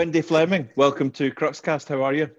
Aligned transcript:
Wendy 0.00 0.22
Fleming, 0.22 0.66
welcome 0.76 1.10
to 1.10 1.30
Cruxcast. 1.30 1.86
How 1.86 2.02
are 2.04 2.14
you? 2.14 2.30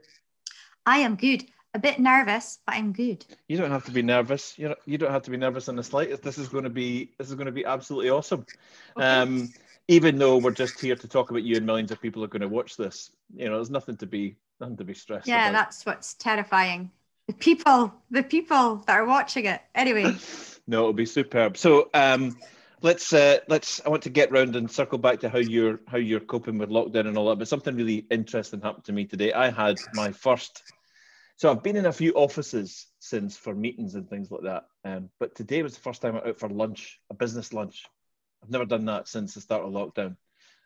I 0.87 0.97
am 0.97 1.15
good. 1.15 1.45
A 1.75 1.79
bit 1.79 1.99
nervous, 1.99 2.57
but 2.65 2.73
I'm 2.73 2.91
good. 2.91 3.23
You 3.47 3.55
don't 3.55 3.69
have 3.69 3.85
to 3.85 3.91
be 3.91 4.01
nervous. 4.01 4.57
You 4.57 4.69
know, 4.69 4.75
you 4.87 4.97
don't 4.97 5.11
have 5.11 5.21
to 5.21 5.29
be 5.29 5.37
nervous 5.37 5.67
in 5.67 5.75
the 5.75 5.83
slightest. 5.83 6.23
This 6.23 6.39
is 6.39 6.47
going 6.47 6.63
to 6.63 6.71
be 6.71 7.11
this 7.19 7.29
is 7.29 7.35
going 7.35 7.45
to 7.45 7.51
be 7.51 7.63
absolutely 7.63 8.09
awesome. 8.09 8.47
Okay. 8.97 9.05
Um, 9.05 9.53
even 9.87 10.17
though 10.17 10.37
we're 10.37 10.49
just 10.49 10.81
here 10.81 10.95
to 10.95 11.07
talk 11.07 11.29
about 11.29 11.43
you 11.43 11.55
and 11.55 11.63
millions 11.67 11.91
of 11.91 12.01
people 12.01 12.23
are 12.23 12.27
going 12.27 12.41
to 12.41 12.47
watch 12.47 12.77
this, 12.77 13.11
you 13.35 13.47
know, 13.47 13.57
there's 13.57 13.69
nothing 13.69 13.97
to 13.97 14.07
be 14.07 14.37
nothing 14.59 14.77
to 14.77 14.83
be 14.83 14.95
stressed. 14.95 15.27
Yeah, 15.27 15.49
about. 15.49 15.59
that's 15.59 15.85
what's 15.85 16.15
terrifying. 16.15 16.89
The 17.27 17.33
people, 17.33 17.93
the 18.09 18.23
people 18.23 18.77
that 18.87 18.95
are 18.99 19.05
watching 19.05 19.45
it. 19.45 19.61
Anyway. 19.75 20.15
no, 20.67 20.79
it'll 20.79 20.93
be 20.93 21.05
superb. 21.05 21.57
So. 21.57 21.91
um 21.93 22.35
let's 22.81 23.13
uh, 23.13 23.39
let's 23.47 23.81
I 23.85 23.89
want 23.89 24.03
to 24.03 24.09
get 24.09 24.31
round 24.31 24.55
and 24.55 24.69
circle 24.69 24.97
back 24.97 25.19
to 25.21 25.29
how 25.29 25.39
you're 25.39 25.79
how 25.87 25.97
you're 25.97 26.19
coping 26.19 26.57
with 26.57 26.69
lockdown 26.69 27.07
and 27.07 27.17
all 27.17 27.29
that. 27.29 27.39
But 27.39 27.47
something 27.47 27.75
really 27.75 28.05
interesting 28.09 28.61
happened 28.61 28.85
to 28.85 28.93
me 28.93 29.05
today. 29.05 29.33
I 29.33 29.49
had 29.49 29.77
my 29.93 30.11
first 30.11 30.63
so 31.41 31.49
I've 31.49 31.63
been 31.63 31.75
in 31.75 31.87
a 31.87 31.91
few 31.91 32.13
offices 32.13 32.85
since 32.99 33.35
for 33.35 33.55
meetings 33.55 33.95
and 33.95 34.07
things 34.07 34.29
like 34.29 34.43
that. 34.43 34.65
Um, 34.85 35.09
but 35.19 35.33
today 35.33 35.63
was 35.63 35.73
the 35.73 35.81
first 35.81 35.99
time 35.99 36.15
I 36.15 36.29
out 36.29 36.37
for 36.37 36.49
lunch, 36.49 36.99
a 37.09 37.15
business 37.15 37.51
lunch. 37.51 37.83
I've 38.43 38.51
never 38.51 38.63
done 38.63 38.85
that 38.85 39.07
since 39.07 39.33
the 39.33 39.41
start 39.41 39.63
of 39.63 39.71
lockdown. 39.71 40.17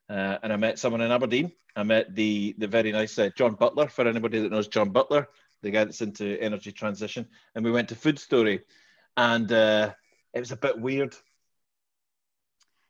Uh, 0.09 0.37
and 0.43 0.51
I 0.51 0.57
met 0.57 0.77
someone 0.77 0.99
in 0.99 1.13
Aberdeen. 1.13 1.53
I 1.77 1.83
met 1.83 2.13
the 2.13 2.55
the 2.57 2.67
very 2.67 2.91
nice 2.91 3.17
uh, 3.17 3.29
John 3.37 3.55
Butler. 3.55 3.87
For 3.87 4.05
anybody 4.05 4.41
that 4.41 4.51
knows 4.51 4.67
John 4.67 4.89
Butler, 4.89 5.29
the 5.61 5.71
guy 5.71 5.85
that's 5.85 6.01
into 6.01 6.37
energy 6.41 6.73
transition, 6.73 7.25
and 7.55 7.63
we 7.63 7.71
went 7.71 7.87
to 7.89 7.95
Food 7.95 8.19
Story, 8.19 8.59
and 9.15 9.49
uh, 9.53 9.93
it 10.33 10.39
was 10.39 10.51
a 10.51 10.57
bit 10.57 10.77
weird. 10.77 11.15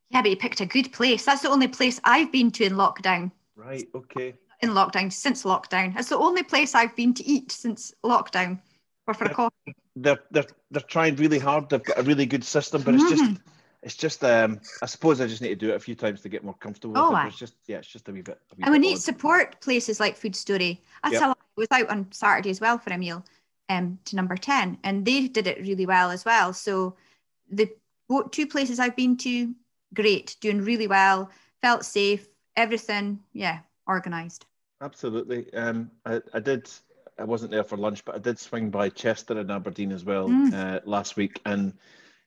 Yeah, 0.09 0.21
but 0.21 0.29
you 0.29 0.37
picked 0.37 0.61
a 0.61 0.65
good 0.65 0.93
place. 0.93 1.25
That's 1.25 1.41
the 1.41 1.49
only 1.49 1.67
place 1.67 1.99
I've 2.03 2.31
been 2.31 2.51
to 2.51 2.65
in 2.65 2.73
lockdown. 2.73 3.31
Right. 3.55 3.87
Okay 3.93 4.35
in 4.61 4.69
lockdown 4.71 5.11
since 5.11 5.43
lockdown. 5.43 5.97
It's 5.97 6.09
the 6.09 6.17
only 6.17 6.43
place 6.43 6.75
I've 6.75 6.95
been 6.95 7.13
to 7.15 7.25
eat 7.25 7.51
since 7.51 7.93
lockdown 8.03 8.59
or 9.07 9.13
for 9.13 9.25
a 9.25 9.33
coffee. 9.33 9.75
They're 9.95 10.19
they're 10.31 10.45
they're 10.71 10.81
trying 10.81 11.15
really 11.15 11.39
hard. 11.39 11.69
They've 11.69 11.83
got 11.83 11.99
a 11.99 12.03
really 12.03 12.25
good 12.25 12.43
system, 12.43 12.81
but 12.81 12.95
it's 12.95 13.09
just 13.09 13.23
mm-hmm. 13.23 13.35
it's 13.83 13.95
just 13.95 14.23
um 14.23 14.59
I 14.81 14.87
suppose 14.87 15.21
I 15.21 15.27
just 15.27 15.41
need 15.41 15.49
to 15.49 15.55
do 15.55 15.71
it 15.71 15.75
a 15.75 15.79
few 15.79 15.95
times 15.95 16.21
to 16.21 16.29
get 16.29 16.43
more 16.43 16.55
comfortable 16.55 16.97
oh, 16.97 17.15
it. 17.15 17.27
It's 17.27 17.37
just 17.37 17.55
yeah, 17.67 17.77
it's 17.77 17.87
just 17.87 18.09
a 18.09 18.11
wee 18.11 18.21
bit. 18.21 18.39
A 18.51 18.55
wee 18.55 18.63
and 18.63 18.71
we 18.71 18.79
need 18.79 18.97
support 18.97 19.59
places 19.61 19.99
like 19.99 20.17
Food 20.17 20.35
Story. 20.35 20.81
That's 21.03 21.13
yep. 21.13 21.21
how 21.21 21.31
I 21.31 21.35
was 21.55 21.67
out 21.71 21.89
on 21.89 22.07
Saturday 22.11 22.49
as 22.49 22.61
well 22.61 22.77
for 22.77 22.91
a 22.91 22.97
meal 22.97 23.23
um 23.69 23.97
to 24.05 24.15
number 24.15 24.35
10 24.35 24.77
and 24.83 25.05
they 25.05 25.27
did 25.27 25.47
it 25.47 25.59
really 25.61 25.85
well 25.85 26.11
as 26.11 26.25
well. 26.25 26.53
So 26.53 26.95
the 27.49 27.69
two 28.31 28.47
places 28.47 28.79
I've 28.79 28.95
been 28.95 29.17
to, 29.17 29.53
great, 29.95 30.35
doing 30.41 30.61
really 30.61 30.87
well, 30.87 31.31
felt 31.61 31.85
safe, 31.85 32.27
everything, 32.55 33.19
yeah, 33.33 33.59
organized. 33.87 34.45
Absolutely. 34.81 35.51
Um, 35.53 35.89
I, 36.05 36.21
I 36.33 36.39
did. 36.39 36.69
I 37.17 37.23
wasn't 37.23 37.51
there 37.51 37.63
for 37.63 37.77
lunch, 37.77 38.03
but 38.03 38.15
I 38.15 38.19
did 38.19 38.37
swing 38.37 38.69
by 38.69 38.89
Chester 38.89 39.39
and 39.39 39.49
Aberdeen 39.49 39.93
as 39.93 40.03
well 40.03 40.27
mm. 40.27 40.53
uh, 40.53 40.81
last 40.85 41.15
week, 41.15 41.39
and 41.45 41.73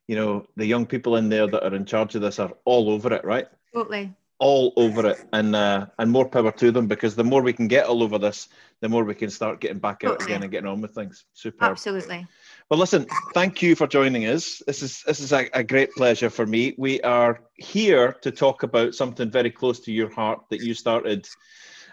you 0.07 0.17
know 0.17 0.47
the 0.57 0.67
young 0.67 0.87
people 0.87 1.17
in 1.17 1.29
there 1.29 1.47
that 1.47 1.63
are 1.63 1.75
in 1.75 1.85
charge 1.85 2.15
of 2.15 2.23
this 2.23 2.39
are 2.39 2.53
all 2.65 2.91
over 2.91 3.13
it, 3.13 3.25
right? 3.25 3.49
Totally. 3.75 4.15
All 4.41 4.73
over 4.77 5.07
it, 5.07 5.25
and 5.33 5.55
uh, 5.55 5.87
and 5.99 6.11
more 6.11 6.29
power 6.29 6.53
to 6.53 6.71
them 6.71 6.87
because 6.87 7.15
the 7.15 7.25
more 7.25 7.43
we 7.43 7.53
can 7.53 7.69
get 7.69 7.87
all 7.87 8.03
over 8.03 8.19
this, 8.19 8.49
the 8.81 8.89
more 8.89 9.05
we 9.05 9.15
can 9.15 9.31
start 9.31 9.61
getting 9.61 9.79
back 9.79 10.05
out 10.05 10.21
totally. 10.21 10.33
again 10.33 10.43
and 10.43 10.51
getting 10.51 10.69
on 10.69 10.81
with 10.81 10.95
things. 10.95 11.25
Super. 11.35 11.65
Absolutely. 11.65 12.27
Well, 12.71 12.79
listen, 12.79 13.07
thank 13.33 13.63
you 13.63 13.75
for 13.75 13.87
joining 13.87 14.27
us. 14.27 14.63
This 14.67 14.83
is 14.83 15.03
this 15.07 15.21
is 15.21 15.33
a, 15.33 15.49
a, 15.55 15.65
great 15.65 15.91
pleasure 15.93 16.29
for 16.29 16.45
me. 16.45 16.75
We 16.77 17.01
are 17.01 17.41
here 17.55 18.13
to 18.21 18.31
talk 18.31 18.63
about 18.63 18.95
something 18.95 19.31
very 19.31 19.51
close 19.51 19.81
to 19.81 19.93
your 19.93 20.11
heart 20.11 20.41
that 20.51 20.61
you 20.61 20.75
started 20.75 21.27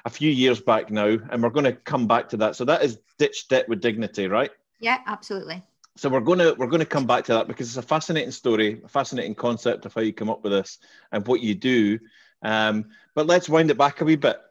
a 0.03 0.09
few 0.09 0.29
years 0.29 0.59
back 0.59 0.91
now, 0.91 1.17
and 1.29 1.41
we're 1.41 1.49
going 1.49 1.63
to 1.63 1.71
come 1.71 2.07
back 2.07 2.27
to 2.29 2.37
that. 2.37 2.57
So 2.57 2.65
that 2.65 2.83
is 2.83 2.99
ditch 3.17 3.47
debt 3.47 3.69
with 3.69 3.79
dignity, 3.79 4.27
right? 4.27 4.51
Yeah, 4.81 4.97
absolutely. 5.07 5.63
So 5.95 6.09
we're 6.09 6.19
going 6.19 6.39
to 6.39 6.53
we're 6.57 6.67
going 6.67 6.81
to 6.81 6.85
come 6.85 7.07
back 7.07 7.23
to 7.25 7.33
that 7.35 7.47
because 7.47 7.69
it's 7.69 7.77
a 7.77 7.81
fascinating 7.81 8.31
story, 8.31 8.81
a 8.83 8.89
fascinating 8.89 9.35
concept 9.35 9.85
of 9.85 9.93
how 9.93 10.01
you 10.01 10.11
come 10.11 10.29
up 10.29 10.43
with 10.43 10.51
this 10.51 10.79
and 11.13 11.25
what 11.25 11.39
you 11.39 11.55
do. 11.55 11.99
Um, 12.41 12.89
but 13.13 13.27
let's 13.27 13.47
wind 13.47 13.71
it 13.71 13.77
back 13.77 14.01
a 14.01 14.05
wee 14.05 14.17
bit 14.17 14.41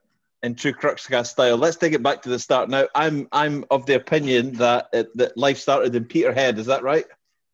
in 0.44 0.55
true 0.55 0.72
Cruxcast 0.72 1.27
style. 1.27 1.56
Let's 1.56 1.77
take 1.77 1.94
it 1.94 2.03
back 2.03 2.22
to 2.22 2.28
the 2.28 2.38
start. 2.38 2.69
Now, 2.69 2.87
I'm 2.94 3.28
I'm 3.32 3.65
of 3.71 3.87
the 3.87 3.94
opinion 3.94 4.53
that 4.55 4.88
it, 4.93 5.16
that 5.16 5.37
life 5.37 5.59
started 5.59 5.94
in 5.94 6.05
Peterhead. 6.05 6.59
Is 6.59 6.66
that 6.66 6.82
right? 6.82 7.06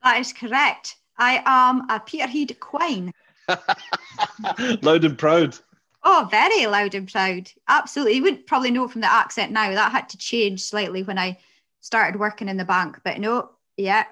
That 0.03 0.21
is 0.21 0.33
correct. 0.33 0.97
I 1.17 1.43
am 1.47 1.89
a 1.89 2.00
Peterhead 2.00 2.59
quine. 2.61 3.12
Loud 4.83 5.05
and 5.05 5.19
proud. 5.19 5.56
Oh, 6.03 6.29
very 6.31 6.67
loud 6.67 6.95
and 6.95 7.11
proud. 7.11 7.50
Absolutely. 7.69 8.15
You 8.15 8.23
wouldn't 8.23 8.47
probably 8.47 8.71
know 8.71 8.89
from 8.89 9.03
the 9.03 9.12
accent 9.12 9.53
now. 9.53 9.71
That 9.71 9.93
had 9.93 10.09
to 10.11 10.19
change 10.19 10.62
slightly 10.62 11.03
when 11.03 11.19
I 11.19 11.39
started 11.81 12.19
working 12.19 12.49
in 12.49 12.56
the 12.56 12.65
bank. 12.65 13.00
But 13.05 13.21
no, 13.21 13.50
yeah, 13.77 14.05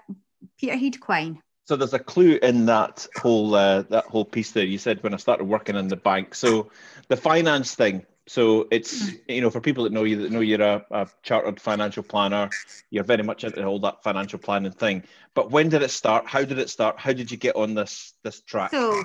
Peterhead 0.59 1.01
Quine. 1.01 1.43
So 1.67 1.77
there's 1.77 1.95
a 1.95 1.99
clue 1.99 2.39
in 2.43 2.67
that 2.67 3.07
whole 3.17 3.55
uh, 3.55 3.83
that 3.83 4.05
whole 4.05 4.25
piece 4.25 4.53
there. 4.53 4.65
You 4.65 4.79
said 4.79 5.03
when 5.03 5.15
I 5.15 5.17
started 5.17 5.45
working 5.45 5.77
in 5.77 5.89
the 5.89 5.97
bank. 5.97 6.35
So 6.35 6.71
the 7.09 7.17
finance 7.17 7.75
thing. 7.75 8.05
So 8.29 8.69
it's 8.71 9.13
you 9.27 9.41
know 9.41 9.51
for 9.51 9.61
people 9.61 9.85
that 9.85 9.93
know 9.93 10.05
you 10.05 10.23
that 10.23 10.31
know 10.31 10.41
you're 10.41 10.61
a, 10.61 10.85
a 10.91 11.09
chartered 11.23 11.61
financial 11.61 12.03
planner. 12.03 12.51
You're 12.91 13.05
very 13.05 13.23
much 13.23 13.43
into 13.45 13.65
all 13.65 13.81
that 13.81 14.03
financial 14.03 14.39
planning 14.39 14.73
thing. 14.73 15.03
But 15.35 15.51
when 15.51 15.71
did 15.71 15.83
it 15.83 15.91
start? 15.91 16.27
How 16.27 16.45
did 16.45 16.59
it 16.59 16.69
start? 16.69 16.99
How 16.99 17.13
did 17.13 17.31
you 17.31 17.39
get 17.39 17.57
on 17.57 17.75
this 17.75 18.15
this 18.23 18.41
track? 18.43 18.71
So 18.71 19.05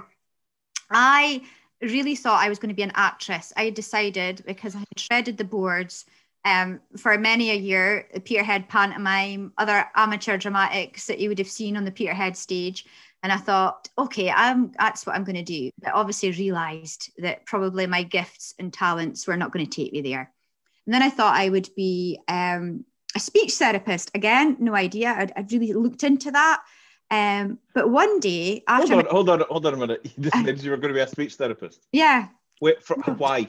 I 0.91 1.41
really 1.81 2.15
thought 2.15 2.43
I 2.43 2.49
was 2.49 2.59
going 2.59 2.69
to 2.69 2.75
be 2.75 2.83
an 2.83 2.91
actress. 2.95 3.53
I 3.55 3.69
decided 3.69 4.43
because 4.45 4.75
I 4.75 4.79
had 4.79 4.99
shredded 4.99 5.37
the 5.37 5.43
boards 5.45 6.05
um, 6.45 6.81
for 6.97 7.17
many 7.17 7.51
a 7.51 7.55
year, 7.55 8.07
Peterhead 8.25 8.67
pantomime, 8.67 9.53
other 9.57 9.85
amateur 9.95 10.37
dramatics 10.37 11.07
that 11.07 11.19
you 11.19 11.29
would 11.29 11.39
have 11.39 11.47
seen 11.47 11.77
on 11.77 11.85
the 11.85 11.91
Peterhead 11.91 12.35
stage. 12.35 12.85
And 13.23 13.31
I 13.31 13.37
thought, 13.37 13.87
okay, 13.97 14.29
I'm 14.29 14.73
that's 14.77 15.05
what 15.05 15.15
I'm 15.15 15.23
going 15.23 15.37
to 15.37 15.43
do. 15.43 15.71
But 15.81 15.93
obviously 15.93 16.31
realised 16.31 17.11
that 17.17 17.45
probably 17.45 17.87
my 17.87 18.03
gifts 18.03 18.53
and 18.59 18.71
talents 18.71 19.25
were 19.25 19.37
not 19.37 19.51
going 19.51 19.65
to 19.65 19.83
take 19.83 19.93
me 19.93 20.01
there. 20.01 20.31
And 20.85 20.93
then 20.93 21.01
I 21.01 21.09
thought 21.09 21.35
I 21.35 21.47
would 21.47 21.69
be 21.75 22.19
um, 22.27 22.83
a 23.15 23.19
speech 23.19 23.53
therapist. 23.53 24.11
Again, 24.13 24.57
no 24.59 24.75
idea. 24.75 25.15
I'd, 25.17 25.31
I'd 25.37 25.51
really 25.51 25.71
looked 25.71 26.03
into 26.03 26.31
that. 26.31 26.61
Um, 27.09 27.59
but 27.73 27.89
one 27.89 28.19
day, 28.19 28.63
after 28.67 28.95
hold 28.95 29.05
on, 29.05 29.11
hold 29.11 29.29
on, 29.29 29.39
hold 29.49 29.65
on 29.67 29.73
a 29.75 29.77
minute. 29.77 30.01
You 30.17 30.29
just 30.29 30.63
you 30.63 30.71
were 30.71 30.77
going 30.77 30.93
to 30.93 30.97
be 30.97 31.01
a 31.01 31.07
speech 31.07 31.35
therapist. 31.35 31.85
Yeah. 31.91 32.27
Wait, 32.59 32.83
for, 32.83 32.95
why? 32.95 33.47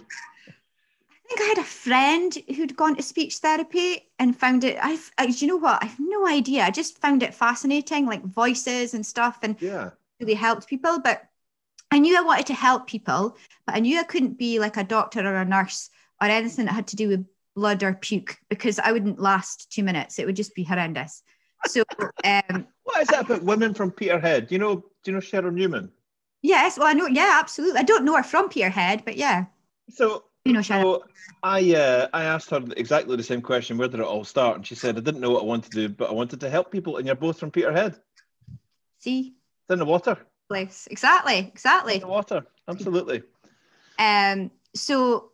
I 1.34 1.36
think 1.36 1.46
I 1.46 1.60
had 1.60 1.66
a 1.66 1.68
friend 1.68 2.38
who'd 2.54 2.76
gone 2.76 2.94
to 2.94 3.02
speech 3.02 3.38
therapy 3.38 4.08
and 4.20 4.38
found 4.38 4.62
it. 4.62 4.78
I've, 4.80 5.10
I, 5.18 5.24
you 5.24 5.48
know 5.48 5.56
what? 5.56 5.82
I 5.82 5.86
have 5.86 5.98
no 5.98 6.28
idea. 6.28 6.62
I 6.62 6.70
just 6.70 7.00
found 7.00 7.24
it 7.24 7.34
fascinating, 7.34 8.06
like 8.06 8.22
voices 8.22 8.94
and 8.94 9.04
stuff, 9.04 9.40
and 9.42 9.56
yeah, 9.60 9.90
really 10.20 10.34
helped 10.34 10.68
people. 10.68 11.00
But 11.00 11.24
I 11.90 11.98
knew 11.98 12.16
I 12.16 12.20
wanted 12.20 12.46
to 12.46 12.54
help 12.54 12.86
people, 12.86 13.36
but 13.66 13.74
I 13.74 13.80
knew 13.80 13.98
I 13.98 14.04
couldn't 14.04 14.38
be 14.38 14.60
like 14.60 14.76
a 14.76 14.84
doctor 14.84 15.26
or 15.26 15.34
a 15.34 15.44
nurse 15.44 15.90
or 16.20 16.28
anything 16.28 16.66
that 16.66 16.72
had 16.72 16.86
to 16.88 16.96
do 16.96 17.08
with 17.08 17.26
blood 17.56 17.82
or 17.82 17.94
puke 17.94 18.38
because 18.48 18.78
I 18.78 18.92
wouldn't 18.92 19.18
last 19.18 19.72
two 19.72 19.82
minutes. 19.82 20.20
It 20.20 20.26
would 20.26 20.36
just 20.36 20.54
be 20.54 20.62
horrendous. 20.62 21.24
So, 21.66 21.82
um, 22.24 22.68
what 22.84 23.02
is 23.02 23.08
that 23.08 23.24
about 23.24 23.42
women 23.42 23.74
from 23.74 23.90
Peterhead? 23.90 24.46
Do 24.46 24.54
you 24.54 24.60
know? 24.60 24.76
Do 24.76 25.10
you 25.10 25.12
know 25.14 25.18
Cheryl 25.18 25.52
Newman? 25.52 25.90
Yes, 26.42 26.78
well, 26.78 26.86
I 26.86 26.92
know. 26.92 27.08
Yeah, 27.08 27.38
absolutely. 27.40 27.80
I 27.80 27.84
don't 27.84 28.04
know 28.04 28.16
her 28.16 28.22
from 28.22 28.50
Peterhead, 28.50 29.04
but 29.04 29.16
yeah. 29.16 29.46
So 29.90 30.24
you 30.44 30.52
know, 30.52 30.60
Cheryl. 30.60 31.00
So 31.00 31.04
I 31.42 31.74
uh, 31.74 32.08
I 32.12 32.24
asked 32.24 32.50
her 32.50 32.62
exactly 32.76 33.16
the 33.16 33.22
same 33.22 33.42
question. 33.42 33.78
Where 33.78 33.88
did 33.88 34.00
it 34.00 34.06
all 34.06 34.24
start? 34.24 34.56
And 34.56 34.66
she 34.66 34.74
said, 34.74 34.96
I 34.96 35.00
didn't 35.00 35.20
know 35.20 35.30
what 35.30 35.42
I 35.42 35.46
wanted 35.46 35.72
to 35.72 35.88
do, 35.88 35.88
but 35.88 36.10
I 36.10 36.12
wanted 36.12 36.40
to 36.40 36.50
help 36.50 36.70
people. 36.70 36.96
And 36.96 37.06
you're 37.06 37.16
both 37.16 37.38
from 37.38 37.50
Peterhead. 37.50 37.96
See, 38.98 39.34
it's 39.64 39.72
in 39.72 39.78
the 39.78 39.84
water. 39.84 40.16
Place 40.48 40.86
exactly, 40.90 41.38
exactly. 41.38 41.94
In 41.94 42.00
the 42.00 42.06
water, 42.06 42.46
absolutely. 42.68 43.22
Um. 43.98 44.50
So 44.74 45.30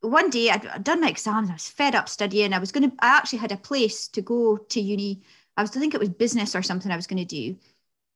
one 0.00 0.28
day 0.28 0.50
I'd, 0.50 0.66
I'd, 0.66 0.84
done 0.84 1.00
my 1.00 1.08
exams. 1.08 1.48
I 1.48 1.54
was 1.54 1.68
fed 1.68 1.94
up 1.94 2.08
studying. 2.08 2.52
I 2.52 2.58
was 2.58 2.72
going 2.72 2.90
to. 2.90 2.96
I 3.00 3.16
actually 3.16 3.38
had 3.38 3.52
a 3.52 3.56
place 3.56 4.08
to 4.08 4.22
go 4.22 4.56
to 4.56 4.80
uni 4.80 5.22
I 5.56 5.62
was 5.62 5.76
I 5.76 5.80
think 5.80 5.94
it 5.94 6.00
was 6.00 6.08
business 6.08 6.54
or 6.54 6.62
something 6.62 6.90
I 6.90 6.96
was 6.96 7.06
going 7.06 7.24
to 7.24 7.24
do, 7.24 7.56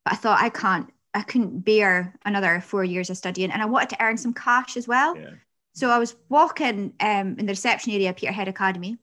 but 0.03 0.13
I 0.13 0.15
thought 0.17 0.41
I 0.41 0.49
can't, 0.49 0.91
I 1.13 1.21
couldn't 1.21 1.61
bear 1.61 2.15
another 2.25 2.61
four 2.61 2.83
years 2.83 3.09
of 3.09 3.17
studying, 3.17 3.51
and 3.51 3.61
I 3.61 3.65
wanted 3.65 3.89
to 3.89 4.03
earn 4.03 4.17
some 4.17 4.33
cash 4.33 4.77
as 4.77 4.87
well. 4.87 5.15
Yeah. 5.15 5.31
So 5.79 5.89
I 5.89 5.97
was 5.97 6.13
walking 6.27 6.93
um, 6.99 7.37
in 7.39 7.45
the 7.45 7.53
reception 7.53 7.93
area, 7.93 8.11
Peterhead 8.11 8.49
Academy, 8.49 8.97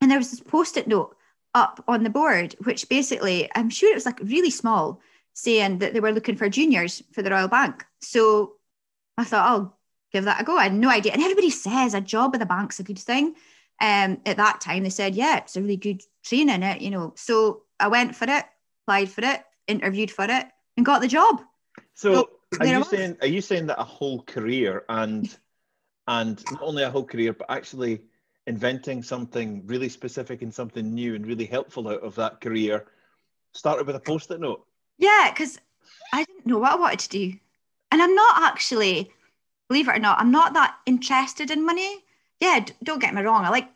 and 0.00 0.08
there 0.08 0.18
was 0.18 0.30
this 0.30 0.38
post-it 0.38 0.86
note 0.86 1.16
up 1.54 1.82
on 1.88 2.04
the 2.04 2.10
board, 2.10 2.54
which 2.62 2.88
basically, 2.88 3.50
I'm 3.56 3.68
sure 3.68 3.90
it 3.90 3.96
was 3.96 4.06
like 4.06 4.20
really 4.20 4.50
small, 4.50 5.00
saying 5.34 5.78
that 5.78 5.94
they 5.94 5.98
were 5.98 6.12
looking 6.12 6.36
for 6.36 6.48
juniors 6.48 7.02
for 7.10 7.22
the 7.22 7.30
Royal 7.30 7.48
Bank. 7.48 7.84
So 8.00 8.52
I 9.16 9.24
thought, 9.24 9.48
I'll 9.48 9.76
give 10.12 10.22
that 10.22 10.40
a 10.40 10.44
go. 10.44 10.56
I 10.56 10.64
had 10.64 10.74
no 10.74 10.88
idea. 10.88 11.12
And 11.14 11.20
everybody 11.20 11.50
says 11.50 11.94
a 11.94 12.00
job 12.00 12.32
at 12.32 12.38
the 12.38 12.46
bank's 12.46 12.78
a 12.78 12.84
good 12.84 12.98
thing. 13.00 13.34
Um, 13.80 14.20
at 14.24 14.36
that 14.36 14.60
time, 14.60 14.84
they 14.84 14.90
said, 14.90 15.16
yeah, 15.16 15.38
it's 15.38 15.56
a 15.56 15.60
really 15.60 15.76
good 15.76 16.02
training, 16.24 16.62
it, 16.62 16.80
you 16.80 16.90
know. 16.90 17.14
So 17.16 17.62
I 17.80 17.88
went 17.88 18.14
for 18.14 18.26
it, 18.30 18.44
applied 18.84 19.08
for 19.08 19.24
it, 19.24 19.42
interviewed 19.66 20.12
for 20.12 20.26
it, 20.26 20.46
and 20.76 20.86
got 20.86 21.00
the 21.00 21.08
job. 21.08 21.40
So, 21.94 22.14
so 22.14 22.28
are 22.60 22.66
you 22.66 22.84
saying 22.84 23.16
are 23.20 23.26
you 23.26 23.40
saying 23.40 23.66
that 23.66 23.80
a 23.80 23.84
whole 23.84 24.22
career 24.22 24.84
and 24.88 25.36
and 26.08 26.42
not 26.50 26.62
only 26.62 26.82
a 26.82 26.90
whole 26.90 27.04
career, 27.04 27.32
but 27.32 27.50
actually 27.50 28.00
inventing 28.46 29.02
something 29.02 29.62
really 29.66 29.88
specific 29.88 30.42
and 30.42 30.52
something 30.52 30.92
new 30.92 31.14
and 31.14 31.26
really 31.26 31.44
helpful 31.44 31.86
out 31.88 32.02
of 32.02 32.14
that 32.16 32.40
career. 32.40 32.86
Started 33.52 33.86
with 33.86 33.94
a 33.94 34.00
post-it 34.00 34.40
note. 34.40 34.66
Yeah, 34.98 35.30
because 35.30 35.60
I 36.12 36.24
didn't 36.24 36.46
know 36.46 36.58
what 36.58 36.72
I 36.72 36.76
wanted 36.76 36.98
to 37.00 37.08
do. 37.10 37.32
And 37.92 38.02
I'm 38.02 38.14
not 38.14 38.42
actually, 38.42 39.10
believe 39.68 39.88
it 39.88 39.96
or 39.96 39.98
not, 39.98 40.18
I'm 40.18 40.30
not 40.30 40.54
that 40.54 40.76
interested 40.86 41.50
in 41.50 41.64
money. 41.64 42.04
Yeah, 42.40 42.64
don't 42.82 43.00
get 43.00 43.14
me 43.14 43.22
wrong. 43.22 43.44
I 43.44 43.50
like 43.50 43.68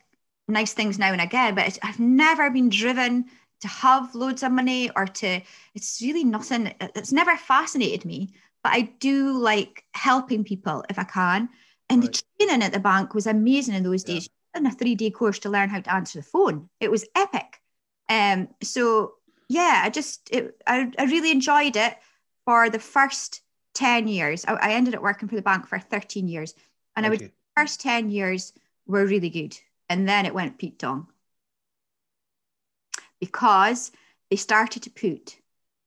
nice 0.49 0.73
things 0.73 0.99
now 0.99 1.13
and 1.13 1.21
again, 1.21 1.55
but 1.55 1.79
I've 1.83 2.01
never 2.01 2.51
been 2.51 2.69
driven 2.69 3.27
to 3.61 3.69
have 3.69 4.15
loads 4.15 4.43
of 4.43 4.53
money 4.53 4.91
or 4.97 5.07
to, 5.07 5.41
it's 5.75 6.01
really 6.03 6.25
nothing, 6.25 6.75
it's 6.81 7.13
never 7.13 7.37
fascinated 7.37 8.05
me. 8.05 8.31
But 8.65 8.73
I 8.73 8.81
do 9.01 9.39
like 9.39 9.85
helping 9.95 10.45
people 10.45 10.85
if 10.89 10.99
I 10.99 11.05
can. 11.05 11.49
And 11.93 12.03
right. 12.03 12.13
the 12.13 12.23
training 12.39 12.63
at 12.63 12.73
the 12.73 12.81
bank 12.81 13.15
was 13.15 13.27
amazing 13.27 13.75
in 13.75 13.83
those 13.83 14.03
days. 14.03 14.29
Yeah. 14.55 14.61
In 14.61 14.67
a 14.67 14.71
three 14.71 14.95
day 14.95 15.11
course 15.11 15.39
to 15.41 15.51
learn 15.51 15.71
how 15.71 15.81
to 15.81 15.93
answer 15.93 16.19
the 16.19 16.25
phone. 16.25 16.69
It 16.81 16.91
was 16.91 17.07
epic. 17.15 17.61
Um, 18.09 18.49
so 18.63 19.15
yeah, 19.49 19.83
I 19.85 19.91
just 19.91 20.29
it, 20.31 20.63
I, 20.67 20.91
I 20.99 21.05
really 21.05 21.31
enjoyed 21.31 21.77
it 21.77 21.97
for 22.45 22.69
the 22.71 22.79
first 22.79 23.43
10 23.75 24.09
years. 24.09 24.45
I, 24.47 24.55
I 24.55 24.73
ended 24.73 24.95
up 24.95 25.03
working 25.03 25.29
for 25.29 25.37
the 25.37 25.43
bank 25.43 25.67
for 25.67 25.79
13 25.79 26.29
years. 26.29 26.55
And 26.97 27.05
Thank 27.05 27.23
I 27.23 27.25
would 27.25 27.33
first 27.57 27.81
10 27.81 28.11
years 28.11 28.53
were 28.87 29.07
really 29.07 29.31
good. 29.31 29.59
And 29.89 30.09
then 30.09 30.27
it 30.27 30.35
went 30.35 30.59
Pete 30.59 30.79
Dong. 30.79 31.09
Because 33.21 33.93
they 34.31 34.37
started 34.37 34.83
to 34.85 34.91
put 34.91 35.37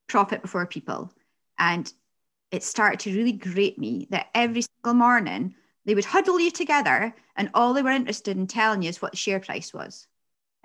profit 0.08 0.42
before 0.42 0.66
people. 0.66 1.12
And 1.58 1.92
it 2.52 2.64
started 2.64 3.00
to 3.02 3.16
really 3.16 3.32
grate 3.32 3.78
me 3.78 4.08
that 4.12 4.28
every 4.34 4.62
single 4.62 4.94
morning 4.94 5.56
they 5.86 5.96
would 5.96 6.06
huddle 6.06 6.40
you 6.40 6.52
together 6.52 7.16
and 7.36 7.50
all 7.54 7.74
they 7.74 7.82
were 7.82 7.92
interested 7.92 8.38
in 8.38 8.48
telling 8.48 8.82
you 8.82 8.90
is 8.90 9.02
what 9.02 9.12
the 9.12 9.18
share 9.18 9.40
price 9.40 9.74
was 9.74 10.08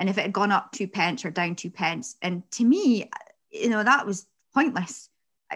and 0.01 0.09
if 0.09 0.19
it 0.19 0.23
had 0.23 0.33
gone 0.33 0.51
up 0.51 0.73
two 0.73 0.89
pence 0.89 1.25
or 1.25 1.31
down 1.31 1.55
two 1.55 1.71
pence. 1.71 2.17
And 2.23 2.43
to 2.53 2.65
me 2.65 3.09
you 3.53 3.69
know 3.69 3.85
that 3.85 4.07
was 4.07 4.27
pointless. 4.55 5.09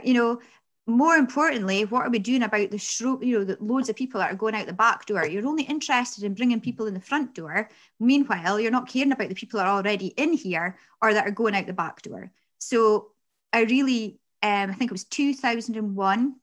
You 0.04 0.14
know 0.14 0.40
more 0.86 1.16
importantly 1.16 1.86
what 1.86 2.02
are 2.02 2.10
we 2.10 2.18
doing 2.18 2.42
about 2.42 2.70
the 2.70 2.76
shro- 2.76 3.24
you 3.24 3.38
know 3.38 3.44
the 3.44 3.56
loads 3.58 3.88
of 3.88 3.96
people 3.96 4.20
that 4.20 4.30
are 4.30 4.36
going 4.36 4.54
out 4.54 4.66
the 4.66 4.72
back 4.72 5.06
door? 5.06 5.26
You're 5.26 5.46
only 5.46 5.64
interested 5.64 6.24
in 6.24 6.34
bringing 6.34 6.60
people 6.60 6.86
in 6.86 6.94
the 6.94 7.00
front 7.00 7.34
door. 7.34 7.70
Meanwhile 7.98 8.60
you're 8.60 8.70
not 8.70 8.88
caring 8.88 9.12
about 9.12 9.30
the 9.30 9.34
people 9.34 9.58
that 9.58 9.66
are 9.66 9.76
already 9.76 10.08
in 10.08 10.34
here 10.34 10.78
or 11.00 11.14
that 11.14 11.26
are 11.26 11.32
going 11.32 11.54
out 11.54 11.66
the 11.66 11.72
back 11.72 12.02
door. 12.02 12.30
So 12.58 13.10
i 13.52 13.62
really 13.62 14.18
um, 14.42 14.70
i 14.70 14.74
think 14.74 14.90
it 14.90 14.92
was 14.92 15.04
2001 15.04 16.36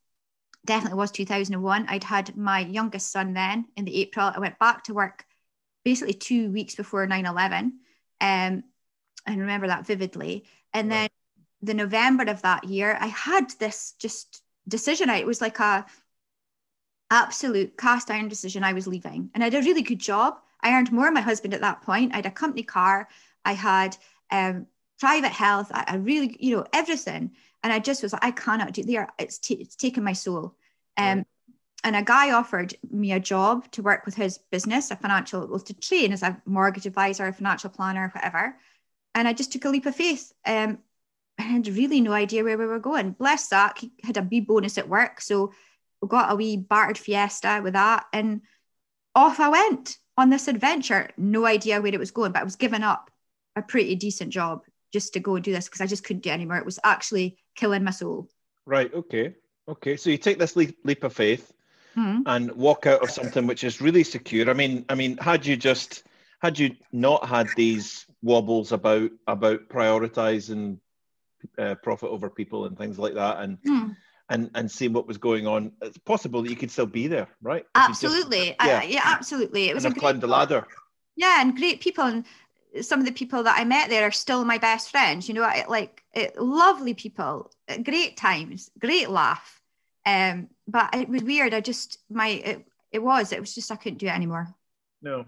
definitely 0.64 0.98
was 0.98 1.10
2001. 1.10 1.86
I'd 1.88 2.04
had 2.04 2.36
my 2.36 2.60
youngest 2.60 3.10
son 3.10 3.32
then 3.32 3.66
in 3.76 3.84
the 3.84 4.00
April. 4.00 4.30
I 4.34 4.38
went 4.38 4.58
back 4.58 4.84
to 4.84 4.94
work 4.94 5.24
basically 5.84 6.14
two 6.14 6.50
weeks 6.50 6.74
before 6.74 7.06
9 7.06 7.26
11. 7.26 7.80
Um, 8.20 8.64
I 9.26 9.34
remember 9.34 9.68
that 9.68 9.86
vividly. 9.86 10.44
And 10.72 10.90
then 10.90 11.08
the 11.60 11.74
November 11.74 12.24
of 12.24 12.42
that 12.42 12.64
year, 12.64 12.96
I 13.00 13.06
had 13.06 13.50
this 13.58 13.92
just 13.98 14.42
decision. 14.66 15.10
I 15.10 15.18
it 15.18 15.26
was 15.26 15.40
like 15.40 15.58
a 15.60 15.86
absolute 17.10 17.76
cast 17.76 18.10
iron 18.10 18.28
decision. 18.28 18.64
I 18.64 18.72
was 18.72 18.86
leaving, 18.86 19.30
and 19.34 19.44
I 19.44 19.48
did 19.48 19.62
a 19.62 19.66
really 19.66 19.82
good 19.82 19.98
job. 19.98 20.38
I 20.60 20.72
earned 20.72 20.92
more 20.92 21.06
than 21.06 21.14
my 21.14 21.20
husband 21.20 21.54
at 21.54 21.60
that 21.60 21.82
point. 21.82 22.12
I 22.12 22.16
had 22.16 22.26
a 22.26 22.30
company 22.30 22.62
car. 22.62 23.08
I 23.44 23.52
had 23.52 23.96
um, 24.30 24.66
private 24.98 25.32
health. 25.32 25.70
I, 25.72 25.84
I, 25.88 25.96
really, 25.96 26.36
you 26.38 26.56
know, 26.56 26.64
everything. 26.72 27.32
And 27.62 27.72
I 27.72 27.78
just 27.78 28.02
was 28.02 28.12
like, 28.12 28.24
I 28.24 28.30
cannot 28.30 28.72
do 28.72 28.82
there. 28.82 29.08
It's, 29.18 29.38
t- 29.38 29.54
it's 29.54 29.76
taken 29.76 30.02
my 30.04 30.12
soul. 30.12 30.54
Um, 30.96 31.18
right. 31.18 31.26
And 31.84 31.96
a 31.96 32.02
guy 32.02 32.30
offered 32.32 32.74
me 32.90 33.12
a 33.12 33.20
job 33.20 33.70
to 33.72 33.82
work 33.82 34.06
with 34.06 34.14
his 34.14 34.38
business, 34.50 34.90
a 34.90 34.96
financial, 34.96 35.46
well, 35.46 35.58
to 35.58 35.74
train 35.74 36.12
as 36.12 36.22
a 36.22 36.40
mortgage 36.44 36.86
advisor, 36.86 37.26
a 37.26 37.32
financial 37.32 37.70
planner, 37.70 38.10
whatever. 38.14 38.56
And 39.14 39.26
I 39.26 39.32
just 39.32 39.52
took 39.52 39.64
a 39.64 39.68
leap 39.68 39.86
of 39.86 39.96
faith. 39.96 40.32
Um, 40.46 40.78
I 41.38 41.42
had 41.42 41.66
really 41.66 42.00
no 42.00 42.12
idea 42.12 42.44
where 42.44 42.58
we 42.58 42.66
were 42.66 42.78
going. 42.78 43.12
Bless 43.12 43.48
that, 43.48 43.78
he 43.78 43.92
had 44.04 44.16
a 44.16 44.22
B 44.22 44.40
bonus 44.40 44.78
at 44.78 44.88
work. 44.88 45.20
So 45.20 45.52
we 46.00 46.08
got 46.08 46.30
a 46.30 46.36
wee 46.36 46.56
bartered 46.56 46.98
fiesta 46.98 47.60
with 47.62 47.72
that. 47.72 48.06
And 48.12 48.42
off 49.14 49.40
I 49.40 49.48
went 49.48 49.98
on 50.16 50.30
this 50.30 50.48
adventure. 50.48 51.10
No 51.16 51.46
idea 51.46 51.80
where 51.80 51.92
it 51.92 51.98
was 51.98 52.10
going, 52.10 52.32
but 52.32 52.42
I 52.42 52.44
was 52.44 52.56
giving 52.56 52.82
up 52.82 53.10
a 53.56 53.62
pretty 53.62 53.96
decent 53.96 54.30
job 54.30 54.62
just 54.92 55.14
to 55.14 55.20
go 55.20 55.34
and 55.34 55.44
do 55.44 55.52
this 55.52 55.66
because 55.66 55.80
I 55.80 55.86
just 55.86 56.04
couldn't 56.04 56.22
do 56.22 56.30
it 56.30 56.34
anymore. 56.34 56.58
It 56.58 56.64
was 56.64 56.78
actually 56.84 57.38
killing 57.54 57.84
my 57.84 57.90
soul. 57.90 58.28
Right. 58.66 58.92
Okay. 58.92 59.34
Okay. 59.68 59.96
So 59.96 60.10
you 60.10 60.18
take 60.18 60.38
this 60.38 60.56
leap, 60.56 60.78
leap 60.84 61.04
of 61.04 61.12
faith 61.12 61.52
mm-hmm. 61.96 62.22
and 62.26 62.52
walk 62.52 62.86
out 62.86 63.02
of 63.02 63.10
something 63.10 63.46
which 63.46 63.64
is 63.64 63.80
really 63.80 64.04
secure. 64.04 64.48
I 64.48 64.52
mean, 64.52 64.84
I 64.88 64.94
mean, 64.94 65.16
had 65.18 65.46
you 65.46 65.56
just 65.56 66.04
had 66.40 66.58
you 66.58 66.74
not 66.92 67.26
had 67.26 67.48
these 67.56 68.06
wobbles 68.22 68.72
about 68.72 69.10
about 69.26 69.68
prioritizing 69.68 70.78
uh, 71.58 71.74
profit 71.82 72.10
over 72.10 72.30
people 72.30 72.66
and 72.66 72.76
things 72.76 72.98
like 72.98 73.14
that, 73.14 73.38
and 73.40 73.58
mm. 73.62 73.96
and 74.28 74.50
and 74.54 74.70
seeing 74.70 74.92
what 74.92 75.06
was 75.06 75.18
going 75.18 75.46
on, 75.46 75.72
it's 75.82 75.98
possible 75.98 76.42
that 76.42 76.50
you 76.50 76.56
could 76.56 76.70
still 76.70 76.86
be 76.86 77.06
there, 77.06 77.28
right? 77.42 77.64
Absolutely. 77.74 78.56
Just, 78.60 78.64
yeah. 78.64 78.82
yeah, 78.82 79.02
absolutely. 79.04 79.68
It 79.68 79.74
was 79.74 79.84
and 79.84 79.96
a 79.96 80.00
climbed 80.00 80.20
the 80.20 80.26
ladder. 80.26 80.66
Yeah, 81.14 81.42
and 81.42 81.56
great 81.56 81.80
people 81.80 82.04
and 82.04 82.24
some 82.80 83.00
of 83.00 83.06
the 83.06 83.12
people 83.12 83.42
that 83.42 83.58
I 83.58 83.64
met 83.64 83.90
there 83.90 84.06
are 84.06 84.12
still 84.12 84.44
my 84.44 84.58
best 84.58 84.90
friends. 84.90 85.28
You 85.28 85.34
know, 85.34 85.42
I, 85.42 85.64
like 85.68 86.02
it, 86.14 86.40
lovely 86.40 86.94
people, 86.94 87.50
great 87.82 88.16
times, 88.16 88.70
great 88.78 89.10
laugh. 89.10 89.60
Um, 90.06 90.48
but 90.66 90.94
it 90.94 91.08
was 91.08 91.22
weird. 91.22 91.54
I 91.54 91.60
just 91.60 91.98
my 92.10 92.28
it, 92.28 92.66
it 92.90 93.02
was 93.02 93.32
it 93.32 93.40
was 93.40 93.54
just 93.54 93.70
I 93.70 93.76
couldn't 93.76 93.98
do 93.98 94.06
it 94.06 94.14
anymore. 94.14 94.48
No. 95.02 95.26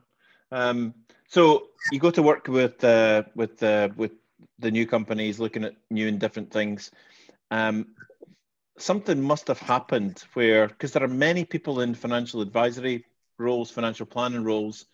Um, 0.51 0.95
so 1.29 1.69
you 1.93 1.99
go 1.99 2.11
to 2.11 2.23
work 2.23 2.49
with 2.49 2.83
uh, 2.83 3.25
with 3.35 3.63
uh, 3.63 3.91
with 3.97 4.13
the 4.59 4.71
new 4.71 4.87
companies, 4.87 5.39
looking 5.39 5.65
at 5.65 5.75
new 5.91 6.09
and 6.09 6.19
different 6.19 6.51
things. 6.51 6.91
Um, 7.51 7.89
something 8.79 9.21
must 9.21 9.49
have 9.49 9.59
happened 9.59 10.25
where 10.35 10.69
because 10.69 10.93
there 10.93 11.05
are 11.05 11.09
many 11.09 11.45
people 11.45 11.81
in 11.81 11.95
financial 11.95 12.41
advisory 12.41 13.05
roles, 13.39 13.71
financial 13.71 14.07
planning 14.07 14.45
roles 14.45 14.87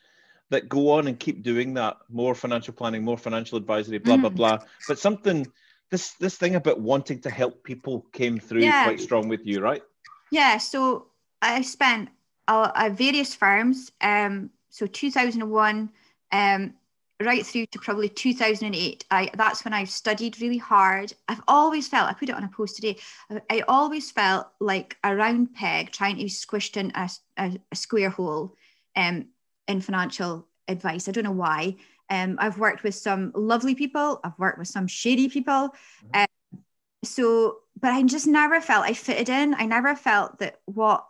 that 0.50 0.68
go 0.68 0.90
on 0.90 1.06
and 1.06 1.18
keep 1.18 1.42
doing 1.42 1.74
that. 1.74 1.96
More 2.08 2.34
financial 2.34 2.74
planning 2.74 3.02
more 3.02 3.18
financial 3.18 3.56
advisory 3.56 3.98
blah 3.98 4.16
mm. 4.16 4.20
blah 4.22 4.30
blah. 4.30 4.58
But 4.86 4.98
something 4.98 5.46
this 5.90 6.12
this 6.14 6.36
thing 6.36 6.54
about 6.54 6.80
wanting 6.80 7.20
to 7.20 7.30
help 7.30 7.62
people 7.64 8.06
came 8.12 8.38
through 8.38 8.62
yeah. 8.62 8.84
quite 8.84 9.00
strong 9.00 9.28
with 9.28 9.44
you 9.44 9.60
right? 9.60 9.82
Yeah 10.30 10.58
so 10.58 11.06
i 11.42 11.62
spent 11.62 12.08
at 12.48 12.92
various 12.92 13.34
firms 13.34 13.92
um 14.00 14.50
so 14.70 14.86
2001 14.86 15.90
um 16.32 16.74
right 17.20 17.44
through 17.44 17.66
to 17.66 17.78
probably 17.78 18.08
2008 18.08 19.04
I, 19.10 19.30
that's 19.34 19.64
when 19.64 19.74
i 19.74 19.84
studied 19.84 20.40
really 20.40 20.58
hard. 20.58 21.12
I've 21.28 21.42
always 21.48 21.88
felt 21.88 22.08
i 22.08 22.12
put 22.12 22.28
it 22.28 22.34
on 22.34 22.44
a 22.44 22.48
post 22.48 22.76
today 22.76 22.98
i, 23.30 23.40
I 23.50 23.60
always 23.66 24.10
felt 24.10 24.48
like 24.60 24.96
a 25.02 25.14
round 25.16 25.54
peg 25.54 25.90
trying 25.90 26.16
to 26.16 26.24
be 26.24 26.30
squished 26.30 26.76
in 26.76 26.92
a, 26.94 27.10
a, 27.36 27.58
a 27.72 27.76
square 27.76 28.10
hole. 28.10 28.54
Um, 28.96 29.26
in 29.70 29.80
financial 29.80 30.46
advice. 30.68 31.08
I 31.08 31.12
don't 31.12 31.24
know 31.24 31.30
why. 31.30 31.76
Um, 32.10 32.36
I've 32.40 32.58
worked 32.58 32.82
with 32.82 32.94
some 32.96 33.30
lovely 33.34 33.74
people. 33.74 34.20
I've 34.24 34.38
worked 34.38 34.58
with 34.58 34.68
some 34.68 34.88
shady 34.88 35.28
people. 35.28 35.70
Mm-hmm. 36.12 36.22
Um, 36.22 36.62
so, 37.04 37.58
but 37.80 37.92
I 37.92 38.02
just 38.02 38.26
never 38.26 38.60
felt 38.60 38.84
I 38.84 38.94
fitted 38.94 39.28
in. 39.28 39.54
I 39.54 39.64
never 39.66 39.94
felt 39.94 40.40
that 40.40 40.60
what, 40.64 41.06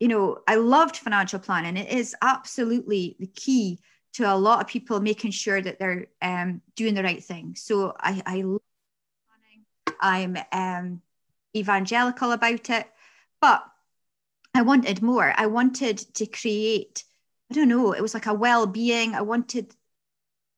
you 0.00 0.08
know, 0.08 0.38
I 0.48 0.56
loved 0.56 0.96
financial 0.96 1.38
planning. 1.38 1.76
It 1.76 1.92
is 1.92 2.16
absolutely 2.22 3.16
the 3.20 3.26
key 3.26 3.78
to 4.14 4.24
a 4.24 4.34
lot 4.34 4.60
of 4.60 4.66
people 4.66 5.00
making 5.00 5.30
sure 5.30 5.60
that 5.60 5.78
they're 5.78 6.06
um, 6.22 6.62
doing 6.76 6.94
the 6.94 7.02
right 7.02 7.22
thing. 7.22 7.54
So 7.56 7.94
I, 8.00 8.22
I 8.26 8.42
love 8.42 8.62
planning. 9.28 9.64
I'm 10.00 10.36
um, 10.50 11.02
evangelical 11.54 12.32
about 12.32 12.70
it, 12.70 12.86
but 13.40 13.64
I 14.54 14.62
wanted 14.62 15.02
more. 15.02 15.32
I 15.36 15.46
wanted 15.46 15.98
to 16.14 16.26
create 16.26 17.04
I 17.52 17.54
don't 17.54 17.68
know, 17.68 17.92
it 17.92 18.00
was 18.00 18.14
like 18.14 18.24
a 18.24 18.32
well 18.32 18.66
being. 18.66 19.14
I 19.14 19.20
wanted, 19.20 19.76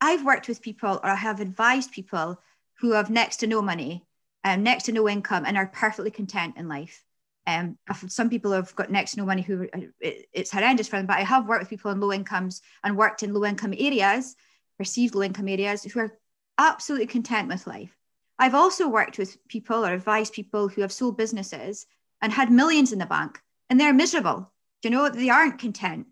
I've 0.00 0.24
worked 0.24 0.46
with 0.46 0.62
people 0.62 1.00
or 1.02 1.10
I 1.10 1.16
have 1.16 1.40
advised 1.40 1.90
people 1.90 2.40
who 2.74 2.92
have 2.92 3.10
next 3.10 3.38
to 3.38 3.48
no 3.48 3.60
money, 3.60 4.06
um, 4.44 4.62
next 4.62 4.84
to 4.84 4.92
no 4.92 5.08
income, 5.08 5.44
and 5.44 5.56
are 5.56 5.66
perfectly 5.66 6.12
content 6.12 6.54
in 6.56 6.68
life. 6.68 7.02
Um, 7.48 7.78
some 8.06 8.30
people 8.30 8.52
have 8.52 8.72
got 8.76 8.92
next 8.92 9.10
to 9.10 9.18
no 9.18 9.26
money 9.26 9.42
who 9.42 9.68
it's 10.00 10.52
horrendous 10.52 10.86
for 10.86 10.98
them, 10.98 11.06
but 11.06 11.16
I 11.16 11.22
have 11.22 11.48
worked 11.48 11.62
with 11.62 11.70
people 11.70 11.90
in 11.90 11.98
low 11.98 12.12
incomes 12.12 12.62
and 12.84 12.96
worked 12.96 13.24
in 13.24 13.34
low 13.34 13.44
income 13.44 13.74
areas, 13.76 14.36
perceived 14.78 15.16
low 15.16 15.24
income 15.24 15.48
areas, 15.48 15.82
who 15.82 15.98
are 15.98 16.16
absolutely 16.58 17.08
content 17.08 17.48
with 17.48 17.66
life. 17.66 17.98
I've 18.38 18.54
also 18.54 18.86
worked 18.86 19.18
with 19.18 19.36
people 19.48 19.84
or 19.84 19.92
advised 19.92 20.32
people 20.32 20.68
who 20.68 20.82
have 20.82 20.92
sold 20.92 21.16
businesses 21.16 21.86
and 22.22 22.32
had 22.32 22.52
millions 22.52 22.92
in 22.92 23.00
the 23.00 23.06
bank 23.06 23.40
and 23.68 23.80
they're 23.80 23.92
miserable. 23.92 24.52
You 24.84 24.90
know, 24.90 25.08
they 25.08 25.28
aren't 25.28 25.58
content. 25.58 26.06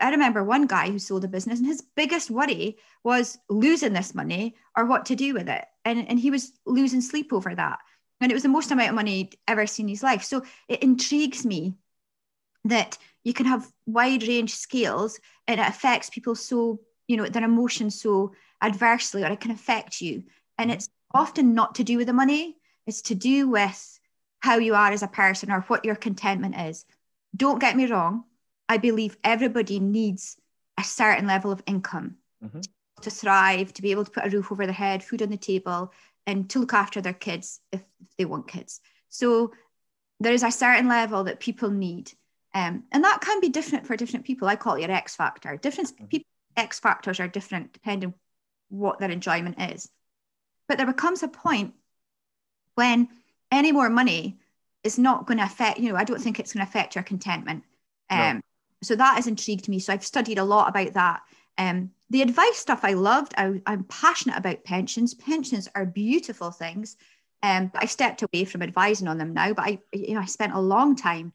I 0.00 0.10
remember 0.10 0.44
one 0.44 0.66
guy 0.66 0.90
who 0.90 0.98
sold 0.98 1.24
a 1.24 1.28
business 1.28 1.58
and 1.58 1.66
his 1.66 1.82
biggest 1.94 2.30
worry 2.30 2.76
was 3.02 3.38
losing 3.48 3.92
this 3.92 4.14
money 4.14 4.54
or 4.76 4.84
what 4.84 5.06
to 5.06 5.16
do 5.16 5.34
with 5.34 5.48
it. 5.48 5.64
And, 5.84 6.08
and 6.08 6.18
he 6.18 6.30
was 6.30 6.52
losing 6.66 7.00
sleep 7.00 7.32
over 7.32 7.54
that. 7.54 7.78
And 8.20 8.30
it 8.30 8.34
was 8.34 8.42
the 8.42 8.48
most 8.48 8.70
amount 8.70 8.90
of 8.90 8.94
money 8.94 9.16
he'd 9.16 9.38
ever 9.48 9.66
seen 9.66 9.86
in 9.86 9.90
his 9.90 10.02
life. 10.02 10.22
So 10.22 10.42
it 10.68 10.82
intrigues 10.82 11.44
me 11.44 11.74
that 12.64 12.98
you 13.24 13.32
can 13.32 13.46
have 13.46 13.70
wide 13.86 14.22
range 14.22 14.54
scales 14.54 15.18
and 15.46 15.60
it 15.60 15.66
affects 15.66 16.10
people 16.10 16.34
so, 16.34 16.80
you 17.08 17.16
know, 17.16 17.26
their 17.26 17.44
emotions 17.44 18.00
so 18.00 18.34
adversely 18.62 19.24
or 19.24 19.28
it 19.28 19.40
can 19.40 19.50
affect 19.50 20.00
you. 20.00 20.24
And 20.58 20.70
mm-hmm. 20.70 20.76
it's 20.76 20.88
often 21.12 21.54
not 21.54 21.76
to 21.76 21.84
do 21.84 21.96
with 21.96 22.06
the 22.06 22.12
money, 22.12 22.56
it's 22.86 23.02
to 23.02 23.14
do 23.14 23.48
with 23.48 24.00
how 24.40 24.58
you 24.58 24.74
are 24.74 24.92
as 24.92 25.02
a 25.02 25.08
person 25.08 25.50
or 25.50 25.60
what 25.62 25.84
your 25.84 25.96
contentment 25.96 26.58
is. 26.58 26.84
Don't 27.34 27.60
get 27.60 27.76
me 27.76 27.86
wrong, 27.86 28.24
I 28.68 28.78
believe 28.78 29.16
everybody 29.22 29.80
needs 29.80 30.36
a 30.78 30.84
certain 30.84 31.26
level 31.26 31.52
of 31.52 31.62
income 31.66 32.16
mm-hmm. 32.44 32.60
to 33.00 33.10
thrive, 33.10 33.72
to 33.74 33.82
be 33.82 33.90
able 33.90 34.04
to 34.04 34.10
put 34.10 34.26
a 34.26 34.30
roof 34.30 34.50
over 34.52 34.66
their 34.66 34.74
head, 34.74 35.02
food 35.02 35.22
on 35.22 35.30
the 35.30 35.36
table, 35.36 35.92
and 36.26 36.50
to 36.50 36.58
look 36.58 36.74
after 36.74 37.00
their 37.00 37.12
kids 37.12 37.60
if, 37.72 37.82
if 38.00 38.16
they 38.18 38.24
want 38.24 38.48
kids. 38.48 38.80
So 39.08 39.52
there 40.20 40.32
is 40.32 40.42
a 40.42 40.50
certain 40.50 40.88
level 40.88 41.24
that 41.24 41.40
people 41.40 41.70
need. 41.70 42.12
Um, 42.54 42.84
and 42.90 43.04
that 43.04 43.20
can 43.20 43.40
be 43.40 43.48
different 43.48 43.86
for 43.86 43.96
different 43.96 44.24
people. 44.24 44.48
I 44.48 44.56
call 44.56 44.76
it 44.76 44.80
your 44.80 44.90
X 44.90 45.14
factor. 45.14 45.56
Different 45.56 45.90
mm-hmm. 45.94 46.06
people, 46.06 46.28
X 46.56 46.80
factors 46.80 47.20
are 47.20 47.28
different 47.28 47.72
depending 47.72 48.14
what 48.68 48.98
their 48.98 49.10
enjoyment 49.10 49.60
is. 49.60 49.88
But 50.68 50.78
there 50.78 50.86
becomes 50.86 51.22
a 51.22 51.28
point 51.28 51.74
when 52.74 53.08
any 53.52 53.72
more 53.72 53.88
money 53.88 54.38
is 54.82 54.98
not 54.98 55.26
going 55.26 55.38
to 55.38 55.44
affect, 55.44 55.78
you 55.78 55.90
know, 55.90 55.96
I 55.96 56.04
don't 56.04 56.20
think 56.20 56.40
it's 56.40 56.52
going 56.52 56.64
to 56.64 56.68
affect 56.68 56.94
your 56.94 57.04
contentment. 57.04 57.64
Um, 58.10 58.36
no. 58.36 58.40
So 58.86 58.96
that 58.96 59.16
has 59.16 59.26
intrigued 59.26 59.68
me. 59.68 59.78
So 59.78 59.92
I've 59.92 60.04
studied 60.04 60.38
a 60.38 60.44
lot 60.44 60.68
about 60.68 60.94
that. 60.94 61.22
Um, 61.58 61.90
the 62.10 62.22
advice 62.22 62.56
stuff 62.56 62.80
I 62.84 62.92
loved. 62.92 63.34
I, 63.36 63.60
am 63.66 63.84
passionate 63.84 64.38
about 64.38 64.64
pensions. 64.64 65.14
Pensions 65.14 65.68
are 65.74 65.86
beautiful 65.86 66.50
things. 66.50 66.96
Um, 67.42 67.70
but 67.72 67.82
I 67.82 67.86
stepped 67.86 68.22
away 68.22 68.44
from 68.44 68.62
advising 68.62 69.08
on 69.08 69.18
them 69.18 69.34
now. 69.34 69.52
But 69.52 69.64
I, 69.64 69.78
you 69.92 70.14
know, 70.14 70.20
I 70.20 70.26
spent 70.26 70.54
a 70.54 70.60
long 70.60 70.96
time 70.96 71.32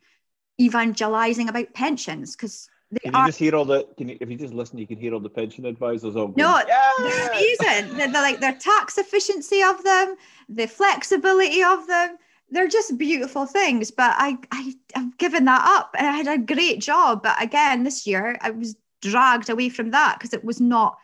evangelizing 0.60 1.50
about 1.50 1.74
pensions 1.74 2.36
because 2.36 2.70
they 2.92 3.00
can 3.00 3.14
you 3.16 3.26
just 3.28 3.40
hear 3.40 3.56
all 3.56 3.64
the? 3.64 3.88
Can 3.98 4.10
you, 4.10 4.18
if 4.20 4.30
you 4.30 4.36
just 4.36 4.54
listen, 4.54 4.78
you 4.78 4.86
can 4.86 4.98
hear 4.98 5.14
all 5.14 5.22
the 5.22 5.30
pension 5.30 5.66
advisors 5.66 6.18
all. 6.18 6.28
Going, 6.28 6.38
no, 6.38 6.62
yeah! 6.68 6.90
they're 7.00 7.30
amazing. 7.30 7.98
they're, 7.98 8.12
they're 8.12 8.22
like 8.22 8.42
their 8.42 8.56
tax 8.56 8.98
efficiency 8.98 9.64
of 9.64 9.82
them, 9.84 10.16
the 10.50 10.68
flexibility 10.68 11.64
of 11.64 11.88
them. 11.88 12.18
They're 12.52 12.68
just 12.68 12.98
beautiful 12.98 13.46
things. 13.46 13.92
But 13.92 14.16
I, 14.18 14.38
I, 14.52 14.74
I've 14.96 15.18
given 15.18 15.46
that 15.46 15.62
up, 15.66 15.96
and 15.98 16.08
I 16.08 16.12
had 16.12 16.28
a 16.28 16.38
great 16.38 16.82
job. 16.82 17.24
But 17.24 17.42
again, 17.42 17.84
this 17.84 18.06
year 18.06 18.38
I 18.42 18.52
was 18.52 18.76
dragged 19.02 19.50
away 19.50 19.70
from 19.70 19.92
that 19.92 20.18
because 20.20 20.34
it 20.34 20.44
was 20.44 20.62
not 20.62 20.98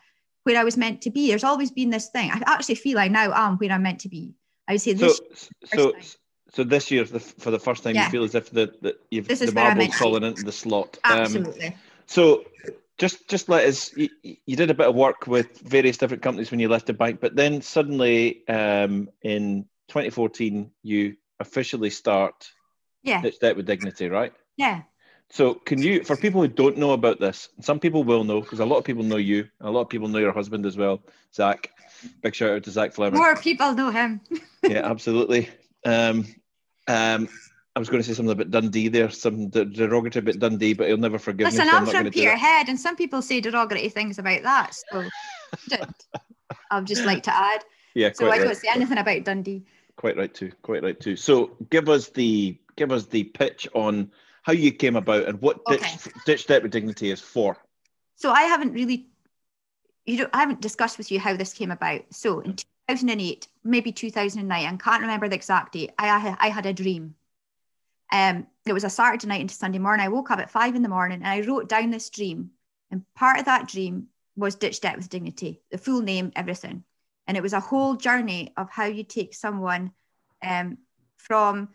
where 0.44 0.58
I 0.58 0.64
was 0.64 0.76
meant 0.76 1.02
to 1.02 1.10
be. 1.10 1.28
There's 1.28 1.44
always 1.44 1.70
been 1.70 1.90
this 1.90 2.08
thing. 2.08 2.30
I 2.30 2.42
actually 2.46 2.76
feel 2.76 2.98
I 2.98 3.08
now 3.08 3.32
am 3.34 3.56
where 3.56 3.70
I'm 3.70 3.82
meant 3.82 4.00
to 4.00 4.08
be. 4.08 4.34
I 4.66 4.72
would 4.72 4.80
say 4.80 4.92
this. 4.92 5.20
So, 5.64 5.76
so, 5.76 5.92
so 6.50 6.64
this 6.64 6.90
year, 6.90 7.04
for 7.04 7.50
the 7.50 7.58
first 7.58 7.82
time, 7.82 7.94
yeah. 7.94 8.04
you 8.04 8.10
feel 8.10 8.24
as 8.24 8.34
if 8.34 8.50
the, 8.50 8.72
the 8.80 8.96
you've 9.10 9.28
this 9.28 9.40
the 9.40 9.52
marble's 9.52 9.94
fallen 9.94 10.24
into 10.24 10.42
the 10.42 10.52
slot. 10.52 10.98
Um, 11.04 11.20
Absolutely. 11.20 11.66
Um, 11.66 11.74
so 12.06 12.44
just 12.98 13.28
just 13.28 13.48
let 13.48 13.66
us. 13.66 13.94
You, 13.96 14.08
you, 14.22 14.56
did 14.56 14.70
a 14.70 14.74
bit 14.74 14.86
of 14.86 14.94
work 14.94 15.26
with 15.26 15.58
various 15.60 15.96
different 15.96 16.22
companies 16.22 16.50
when 16.50 16.60
you 16.60 16.68
left 16.68 16.86
the 16.86 16.94
bank, 16.94 17.20
but 17.20 17.36
then 17.36 17.60
suddenly 17.62 18.46
um, 18.48 19.08
in 19.22 19.66
2014 19.88 20.70
you 20.82 21.16
officially 21.40 21.90
start. 21.90 22.50
Yeah. 23.02 23.22
Ditch 23.22 23.38
Debt 23.40 23.56
with 23.56 23.66
Dignity, 23.66 24.08
right? 24.08 24.32
Yeah. 24.56 24.82
So 25.30 25.54
can 25.54 25.80
you, 25.80 26.02
for 26.04 26.16
people 26.16 26.40
who 26.40 26.48
don't 26.48 26.78
know 26.78 26.92
about 26.92 27.20
this, 27.20 27.50
some 27.60 27.78
people 27.78 28.02
will 28.02 28.24
know 28.24 28.40
because 28.40 28.60
a 28.60 28.66
lot 28.66 28.78
of 28.78 28.84
people 28.84 29.04
know 29.04 29.16
you, 29.16 29.46
a 29.60 29.70
lot 29.70 29.82
of 29.82 29.88
people 29.88 30.08
know 30.08 30.18
your 30.18 30.32
husband 30.32 30.64
as 30.64 30.76
well, 30.76 31.02
Zach. 31.34 31.70
Big 32.22 32.34
shout 32.34 32.50
out 32.50 32.64
to 32.64 32.70
Zach 32.70 32.94
Fleming. 32.94 33.18
More 33.18 33.36
people 33.36 33.74
know 33.74 33.90
him. 33.90 34.20
yeah, 34.62 34.84
absolutely. 34.84 35.50
Um, 35.84 36.26
um, 36.86 37.28
I 37.76 37.78
was 37.78 37.88
going 37.90 38.02
to 38.02 38.08
say 38.08 38.14
something 38.14 38.32
about 38.32 38.50
Dundee 38.50 38.88
there, 38.88 39.10
some 39.10 39.50
derogatory 39.50 40.22
about 40.22 40.38
Dundee, 40.38 40.72
but 40.72 40.88
he'll 40.88 40.96
never 40.96 41.18
forgive 41.18 41.46
Listen, 41.46 41.66
me. 41.66 41.72
Listen, 41.72 41.86
so 41.86 41.92
I'm, 41.92 41.96
I'm 41.96 42.04
from 42.04 42.12
Peterhead, 42.12 42.68
and 42.68 42.80
some 42.80 42.96
people 42.96 43.22
say 43.22 43.40
derogatory 43.40 43.88
things 43.88 44.18
about 44.18 44.42
that. 44.42 44.74
So 44.74 45.04
I'd 46.70 46.86
just 46.86 47.04
like 47.04 47.22
to 47.24 47.36
add. 47.36 47.64
Yeah, 47.94 48.10
so 48.12 48.26
I 48.26 48.30
right. 48.30 48.40
don't 48.40 48.56
say 48.56 48.68
anything 48.74 48.98
about 48.98 49.24
Dundee. 49.24 49.64
Quite 49.98 50.16
right 50.16 50.32
too. 50.32 50.52
Quite 50.62 50.84
right 50.84 50.98
too. 50.98 51.16
So 51.16 51.56
give 51.70 51.88
us 51.88 52.10
the 52.10 52.56
give 52.76 52.92
us 52.92 53.06
the 53.06 53.24
pitch 53.24 53.66
on 53.74 54.12
how 54.42 54.52
you 54.52 54.70
came 54.70 54.94
about 54.94 55.24
and 55.24 55.42
what 55.42 55.60
okay. 55.66 55.76
ditch, 55.76 56.14
ditch 56.24 56.46
debt 56.46 56.62
with 56.62 56.70
dignity 56.70 57.10
is 57.10 57.20
for. 57.20 57.56
So 58.14 58.30
I 58.30 58.42
haven't 58.42 58.74
really, 58.74 59.08
you 60.06 60.18
know, 60.18 60.28
I 60.32 60.38
haven't 60.38 60.60
discussed 60.60 60.98
with 60.98 61.10
you 61.10 61.18
how 61.18 61.36
this 61.36 61.52
came 61.52 61.72
about. 61.72 62.02
So 62.10 62.38
in 62.38 62.54
2008, 62.54 63.48
maybe 63.64 63.90
2009, 63.90 64.66
I 64.66 64.76
can't 64.76 65.02
remember 65.02 65.28
the 65.28 65.34
exact 65.34 65.72
date. 65.72 65.90
I, 65.98 66.36
I 66.38 66.48
had 66.48 66.66
a 66.66 66.72
dream. 66.72 67.16
Um, 68.12 68.46
it 68.66 68.72
was 68.72 68.84
a 68.84 68.90
Saturday 68.90 69.26
night 69.26 69.40
into 69.40 69.54
Sunday 69.54 69.78
morning. 69.80 70.06
I 70.06 70.10
woke 70.10 70.30
up 70.30 70.38
at 70.38 70.50
five 70.50 70.76
in 70.76 70.82
the 70.82 70.88
morning 70.88 71.22
and 71.24 71.26
I 71.26 71.40
wrote 71.40 71.68
down 71.68 71.90
this 71.90 72.08
dream. 72.08 72.50
And 72.92 73.02
part 73.16 73.40
of 73.40 73.46
that 73.46 73.66
dream 73.66 74.06
was 74.36 74.54
Ditch 74.54 74.80
Debt 74.80 74.96
with 74.96 75.10
Dignity, 75.10 75.60
the 75.72 75.78
full 75.78 76.02
name, 76.02 76.30
everything. 76.36 76.84
And 77.28 77.36
it 77.36 77.42
was 77.42 77.52
a 77.52 77.60
whole 77.60 77.94
journey 77.94 78.52
of 78.56 78.70
how 78.70 78.86
you 78.86 79.04
take 79.04 79.34
someone 79.34 79.92
um, 80.42 80.78
from 81.16 81.68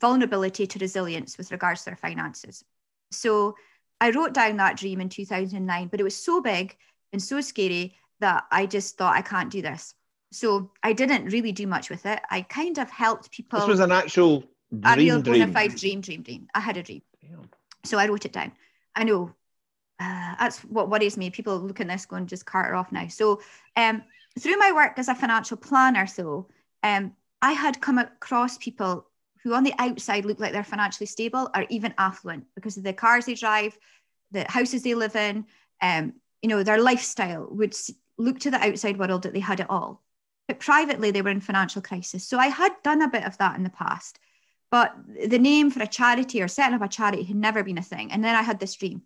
vulnerability 0.00 0.66
to 0.66 0.78
resilience 0.78 1.38
with 1.38 1.52
regards 1.52 1.80
to 1.80 1.86
their 1.86 1.96
finances. 1.96 2.64
So 3.12 3.54
I 4.00 4.10
wrote 4.10 4.34
down 4.34 4.56
that 4.58 4.76
dream 4.76 5.00
in 5.00 5.08
2009, 5.08 5.88
but 5.88 6.00
it 6.00 6.02
was 6.02 6.16
so 6.16 6.40
big 6.40 6.76
and 7.12 7.22
so 7.22 7.40
scary 7.40 7.94
that 8.20 8.44
I 8.50 8.66
just 8.66 8.98
thought 8.98 9.16
I 9.16 9.22
can't 9.22 9.50
do 9.50 9.62
this. 9.62 9.94
So 10.32 10.72
I 10.82 10.92
didn't 10.92 11.26
really 11.26 11.52
do 11.52 11.66
much 11.66 11.88
with 11.88 12.04
it. 12.04 12.20
I 12.30 12.42
kind 12.42 12.78
of 12.78 12.90
helped 12.90 13.30
people. 13.30 13.60
This 13.60 13.68
was 13.68 13.80
an 13.80 13.92
actual 13.92 14.40
dream, 14.70 14.82
a 14.84 14.96
real 14.96 15.22
bona 15.22 15.48
fide 15.52 15.76
dream, 15.76 16.00
dream, 16.00 16.22
dream. 16.22 16.48
I 16.54 16.60
had 16.60 16.76
a 16.76 16.82
dream. 16.82 17.02
Damn. 17.22 17.48
So 17.84 17.98
I 17.98 18.08
wrote 18.08 18.24
it 18.24 18.32
down. 18.32 18.52
I 18.94 19.04
know 19.04 19.30
uh, 20.00 20.34
that's 20.38 20.58
what 20.60 20.90
worries 20.90 21.16
me. 21.16 21.30
People 21.30 21.58
look 21.58 21.80
at 21.80 21.88
this 21.88 22.06
going, 22.06 22.26
just 22.26 22.44
cart 22.44 22.66
her 22.66 22.74
off 22.74 22.92
now. 22.92 23.08
So 23.08 23.40
um, 23.76 24.02
through 24.38 24.56
my 24.56 24.72
work 24.72 24.98
as 24.98 25.08
a 25.08 25.14
financial 25.14 25.56
planner, 25.56 26.06
though, 26.16 26.48
um, 26.82 27.12
I 27.42 27.52
had 27.52 27.80
come 27.80 27.98
across 27.98 28.58
people 28.58 29.06
who 29.42 29.54
on 29.54 29.62
the 29.62 29.74
outside 29.78 30.24
look 30.24 30.40
like 30.40 30.52
they're 30.52 30.64
financially 30.64 31.06
stable 31.06 31.48
or 31.54 31.66
even 31.68 31.94
affluent 31.98 32.44
because 32.54 32.76
of 32.76 32.82
the 32.82 32.92
cars 32.92 33.26
they 33.26 33.34
drive, 33.34 33.78
the 34.32 34.44
houses 34.48 34.82
they 34.82 34.94
live 34.94 35.14
in, 35.14 35.46
um, 35.80 36.14
you 36.42 36.48
know, 36.48 36.62
their 36.62 36.80
lifestyle 36.80 37.46
would 37.50 37.74
look 38.18 38.40
to 38.40 38.50
the 38.50 38.58
outside 38.58 38.98
world 38.98 39.22
that 39.22 39.32
they 39.32 39.40
had 39.40 39.60
it 39.60 39.70
all. 39.70 40.02
But 40.48 40.60
privately, 40.60 41.10
they 41.10 41.22
were 41.22 41.30
in 41.30 41.40
financial 41.40 41.82
crisis. 41.82 42.26
So 42.26 42.38
I 42.38 42.48
had 42.48 42.72
done 42.82 43.02
a 43.02 43.08
bit 43.08 43.24
of 43.24 43.38
that 43.38 43.56
in 43.56 43.64
the 43.64 43.70
past, 43.70 44.18
but 44.70 44.94
the 45.28 45.38
name 45.38 45.70
for 45.70 45.82
a 45.82 45.86
charity 45.86 46.42
or 46.42 46.48
setting 46.48 46.74
up 46.74 46.82
a 46.82 46.88
charity 46.88 47.24
had 47.24 47.36
never 47.36 47.62
been 47.62 47.78
a 47.78 47.82
thing. 47.82 48.12
And 48.12 48.24
then 48.24 48.34
I 48.34 48.42
had 48.42 48.58
this 48.58 48.74
dream. 48.74 49.02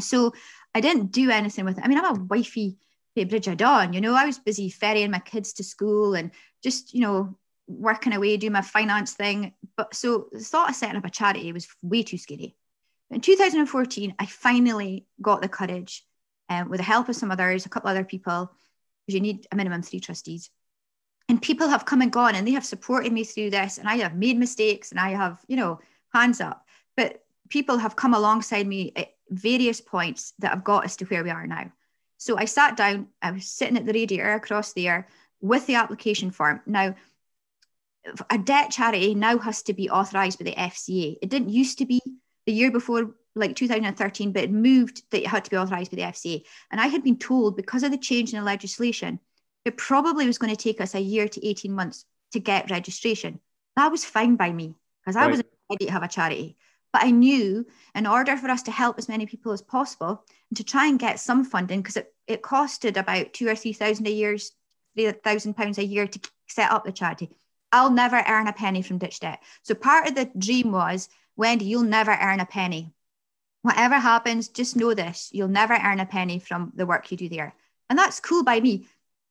So 0.00 0.32
I 0.74 0.80
didn't 0.80 1.12
do 1.12 1.30
anything 1.30 1.64
with 1.64 1.78
it. 1.78 1.84
I 1.84 1.88
mean, 1.88 1.98
I'm 1.98 2.16
a 2.16 2.24
wifey 2.24 2.78
Bridge 3.22 3.46
had 3.46 3.58
Dawn, 3.58 3.92
you 3.92 4.00
know, 4.00 4.14
I 4.14 4.26
was 4.26 4.38
busy 4.38 4.70
ferrying 4.70 5.12
my 5.12 5.20
kids 5.20 5.52
to 5.54 5.64
school 5.64 6.14
and 6.14 6.32
just, 6.62 6.92
you 6.92 7.00
know, 7.00 7.36
working 7.68 8.12
away, 8.12 8.36
doing 8.36 8.52
my 8.52 8.60
finance 8.60 9.12
thing. 9.12 9.54
But 9.76 9.94
so 9.94 10.28
the 10.32 10.40
thought 10.40 10.70
of 10.70 10.74
setting 10.74 10.96
up 10.96 11.04
a 11.04 11.10
charity 11.10 11.52
was 11.52 11.68
way 11.82 12.02
too 12.02 12.18
scary. 12.18 12.56
In 13.10 13.20
2014, 13.20 14.14
I 14.18 14.26
finally 14.26 15.06
got 15.22 15.42
the 15.42 15.48
courage, 15.48 16.04
um, 16.48 16.68
with 16.68 16.78
the 16.78 16.84
help 16.84 17.08
of 17.08 17.16
some 17.16 17.30
others, 17.30 17.64
a 17.64 17.68
couple 17.68 17.90
other 17.90 18.04
people, 18.04 18.50
because 19.06 19.14
you 19.14 19.20
need 19.20 19.46
a 19.52 19.56
minimum 19.56 19.82
three 19.82 20.00
trustees. 20.00 20.50
And 21.28 21.40
people 21.40 21.68
have 21.68 21.84
come 21.84 22.02
and 22.02 22.12
gone 22.12 22.34
and 22.34 22.46
they 22.46 22.52
have 22.52 22.66
supported 22.66 23.12
me 23.12 23.24
through 23.24 23.50
this. 23.50 23.78
And 23.78 23.88
I 23.88 23.96
have 23.96 24.14
made 24.14 24.36
mistakes 24.36 24.90
and 24.90 25.00
I 25.00 25.10
have, 25.10 25.40
you 25.46 25.56
know, 25.56 25.80
hands 26.12 26.40
up. 26.40 26.66
But 26.96 27.24
people 27.48 27.78
have 27.78 27.96
come 27.96 28.14
alongside 28.14 28.66
me 28.66 28.92
at 28.96 29.08
various 29.30 29.80
points 29.80 30.34
that 30.40 30.50
have 30.50 30.64
got 30.64 30.84
us 30.84 30.96
to 30.96 31.04
where 31.06 31.24
we 31.24 31.30
are 31.30 31.46
now. 31.46 31.72
So 32.24 32.38
I 32.38 32.46
sat 32.46 32.78
down, 32.78 33.08
I 33.20 33.32
was 33.32 33.46
sitting 33.46 33.76
at 33.76 33.84
the 33.84 33.92
radiator 33.92 34.32
across 34.32 34.72
there 34.72 35.08
with 35.42 35.66
the 35.66 35.74
application 35.74 36.30
form. 36.30 36.62
Now, 36.64 36.94
a 38.30 38.38
debt 38.38 38.70
charity 38.70 39.14
now 39.14 39.36
has 39.36 39.62
to 39.64 39.74
be 39.74 39.90
authorised 39.90 40.38
by 40.38 40.46
the 40.46 40.54
FCA. 40.54 41.18
It 41.20 41.28
didn't 41.28 41.50
used 41.50 41.76
to 41.78 41.84
be 41.84 42.00
the 42.46 42.52
year 42.54 42.70
before, 42.70 43.14
like 43.34 43.54
2013, 43.56 44.32
but 44.32 44.44
it 44.44 44.50
moved 44.50 45.02
that 45.10 45.20
it 45.20 45.26
had 45.26 45.44
to 45.44 45.50
be 45.50 45.58
authorised 45.58 45.90
by 45.90 45.96
the 45.96 46.02
FCA. 46.02 46.44
And 46.70 46.80
I 46.80 46.86
had 46.86 47.04
been 47.04 47.18
told 47.18 47.58
because 47.58 47.82
of 47.82 47.90
the 47.90 47.98
change 47.98 48.32
in 48.32 48.38
the 48.38 48.44
legislation, 48.46 49.20
it 49.66 49.76
probably 49.76 50.26
was 50.26 50.38
going 50.38 50.54
to 50.54 50.62
take 50.62 50.80
us 50.80 50.94
a 50.94 51.00
year 51.00 51.28
to 51.28 51.46
18 51.46 51.74
months 51.74 52.06
to 52.32 52.40
get 52.40 52.70
registration. 52.70 53.38
That 53.76 53.90
was 53.90 54.02
fine 54.02 54.36
by 54.36 54.50
me 54.50 54.74
because 55.02 55.16
I 55.16 55.24
right. 55.24 55.30
wasn't 55.30 55.48
ready 55.68 55.84
to 55.84 55.92
have 55.92 56.02
a 56.02 56.08
charity. 56.08 56.56
But 56.94 57.02
I 57.02 57.10
knew 57.10 57.66
in 57.96 58.06
order 58.06 58.36
for 58.36 58.48
us 58.48 58.62
to 58.62 58.70
help 58.70 58.98
as 58.98 59.08
many 59.08 59.26
people 59.26 59.50
as 59.50 59.60
possible 59.60 60.24
and 60.48 60.56
to 60.56 60.62
try 60.62 60.86
and 60.86 60.96
get 60.96 61.18
some 61.18 61.44
funding, 61.44 61.82
because 61.82 61.96
it, 61.96 62.14
it 62.28 62.40
costed 62.40 62.96
about 62.96 63.32
two 63.32 63.48
or 63.48 63.56
three 63.56 63.72
thousand 63.72 64.06
a 64.06 64.12
year, 64.12 64.38
three 64.94 65.10
thousand 65.10 65.54
pounds 65.54 65.78
a 65.78 65.84
year 65.84 66.06
to 66.06 66.20
set 66.46 66.70
up 66.70 66.84
the 66.84 66.92
charity. 66.92 67.30
I'll 67.72 67.90
never 67.90 68.22
earn 68.28 68.46
a 68.46 68.52
penny 68.52 68.80
from 68.80 68.98
ditch 68.98 69.18
debt. 69.18 69.42
So 69.64 69.74
part 69.74 70.06
of 70.06 70.14
the 70.14 70.30
dream 70.38 70.70
was, 70.70 71.08
Wendy, 71.34 71.64
you'll 71.64 71.82
never 71.82 72.12
earn 72.12 72.38
a 72.38 72.46
penny. 72.46 72.94
Whatever 73.62 73.96
happens, 73.96 74.46
just 74.46 74.76
know 74.76 74.94
this 74.94 75.30
you'll 75.32 75.48
never 75.48 75.74
earn 75.74 75.98
a 75.98 76.06
penny 76.06 76.38
from 76.38 76.70
the 76.76 76.86
work 76.86 77.10
you 77.10 77.16
do 77.16 77.28
there. 77.28 77.56
And 77.90 77.98
that's 77.98 78.20
cool 78.20 78.44
by 78.44 78.60
me. 78.60 78.86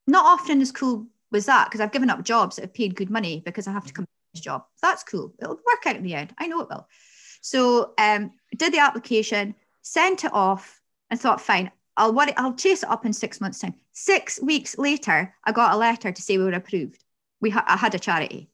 Not 0.05 0.25
often 0.25 0.60
as 0.60 0.74
cool 0.74 1.08
was 1.32 1.46
that 1.46 1.67
because 1.70 1.79
I've 1.79 1.93
given 1.93 2.10
up 2.10 2.25
jobs 2.25 2.58
that 2.58 2.63
have 2.63 2.74
paid 2.74 2.98
good 2.98 3.10
money 3.10 3.41
because 3.46 3.70
I 3.70 3.72
have 3.72 3.88
to 3.88 3.93
come 3.93 4.03
to 4.03 4.12
this 4.34 4.43
job. 4.43 4.65
That's 4.82 5.03
cool. 5.03 5.34
It'll 5.39 5.55
work 5.55 5.88
out 5.88 5.96
in 5.96 6.03
the 6.03 6.15
end. 6.15 6.34
I 6.38 6.48
know 6.48 6.60
it 6.60 6.67
will. 6.67 6.89
So 7.44 7.94
um, 7.98 8.32
did 8.56 8.74
the 8.74 8.80
application, 8.80 9.54
sent 9.82 10.24
it 10.24 10.34
off, 10.34 10.82
and 11.10 11.20
thought, 11.20 11.42
fine, 11.42 11.70
I'll 11.98 12.14
worry, 12.14 12.34
I'll 12.38 12.56
chase 12.56 12.84
it 12.84 12.90
up 12.90 13.06
in 13.06 13.12
six 13.12 13.42
months' 13.42 13.60
time. 13.60 13.76
Six 13.92 14.42
weeks 14.42 14.78
later, 14.78 15.36
I 15.44 15.52
got 15.52 15.74
a 15.74 15.78
letter 15.78 16.12
to 16.12 16.22
say 16.22 16.38
we 16.38 16.46
were 16.46 16.54
approved. 16.54 17.04
We 17.42 17.50
ha- 17.50 17.66
I 17.68 17.76
had 17.76 17.94
a 17.94 18.00
charity. 18.00 18.50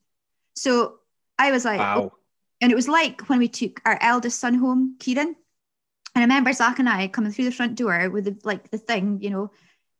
So 0.55 0.95
I 1.37 1.51
was 1.51 1.65
like, 1.65 1.79
wow. 1.79 2.01
oh. 2.01 2.17
and 2.61 2.71
it 2.71 2.75
was 2.75 2.87
like 2.87 3.29
when 3.29 3.37
we 3.37 3.47
took 3.47 3.79
our 3.85 3.99
eldest 4.01 4.39
son 4.39 4.55
home, 4.55 4.95
Kieran. 4.99 5.27
And 5.27 5.35
I 6.15 6.21
remember 6.21 6.51
Zach 6.51 6.79
and 6.79 6.89
I 6.89 7.07
coming 7.09 7.31
through 7.31 7.45
the 7.45 7.51
front 7.51 7.75
door 7.75 8.09
with 8.09 8.25
the, 8.25 8.37
like 8.43 8.71
the 8.71 8.79
thing, 8.79 9.19
you 9.21 9.29
know, 9.29 9.51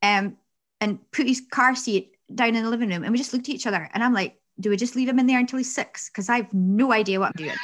um, 0.01 0.35
and 0.81 0.99
put 1.11 1.27
his 1.27 1.43
car 1.51 1.75
seat 1.75 2.17
down 2.33 2.55
in 2.55 2.63
the 2.63 2.69
living 2.71 2.89
room, 2.89 3.03
and 3.03 3.11
we 3.11 3.19
just 3.19 3.33
looked 3.33 3.49
at 3.49 3.55
each 3.55 3.67
other, 3.67 3.87
and 3.93 4.03
I'm 4.03 4.13
like, 4.13 4.39
do 4.59 4.71
we 4.71 4.77
just 4.77 4.95
leave 4.95 5.07
him 5.07 5.19
in 5.19 5.27
there 5.27 5.39
until 5.39 5.57
he's 5.57 5.73
six? 5.73 6.09
Because 6.09 6.27
I 6.27 6.37
have 6.37 6.53
no 6.53 6.91
idea 6.91 7.19
what 7.19 7.27
I'm 7.27 7.45
doing. 7.45 7.55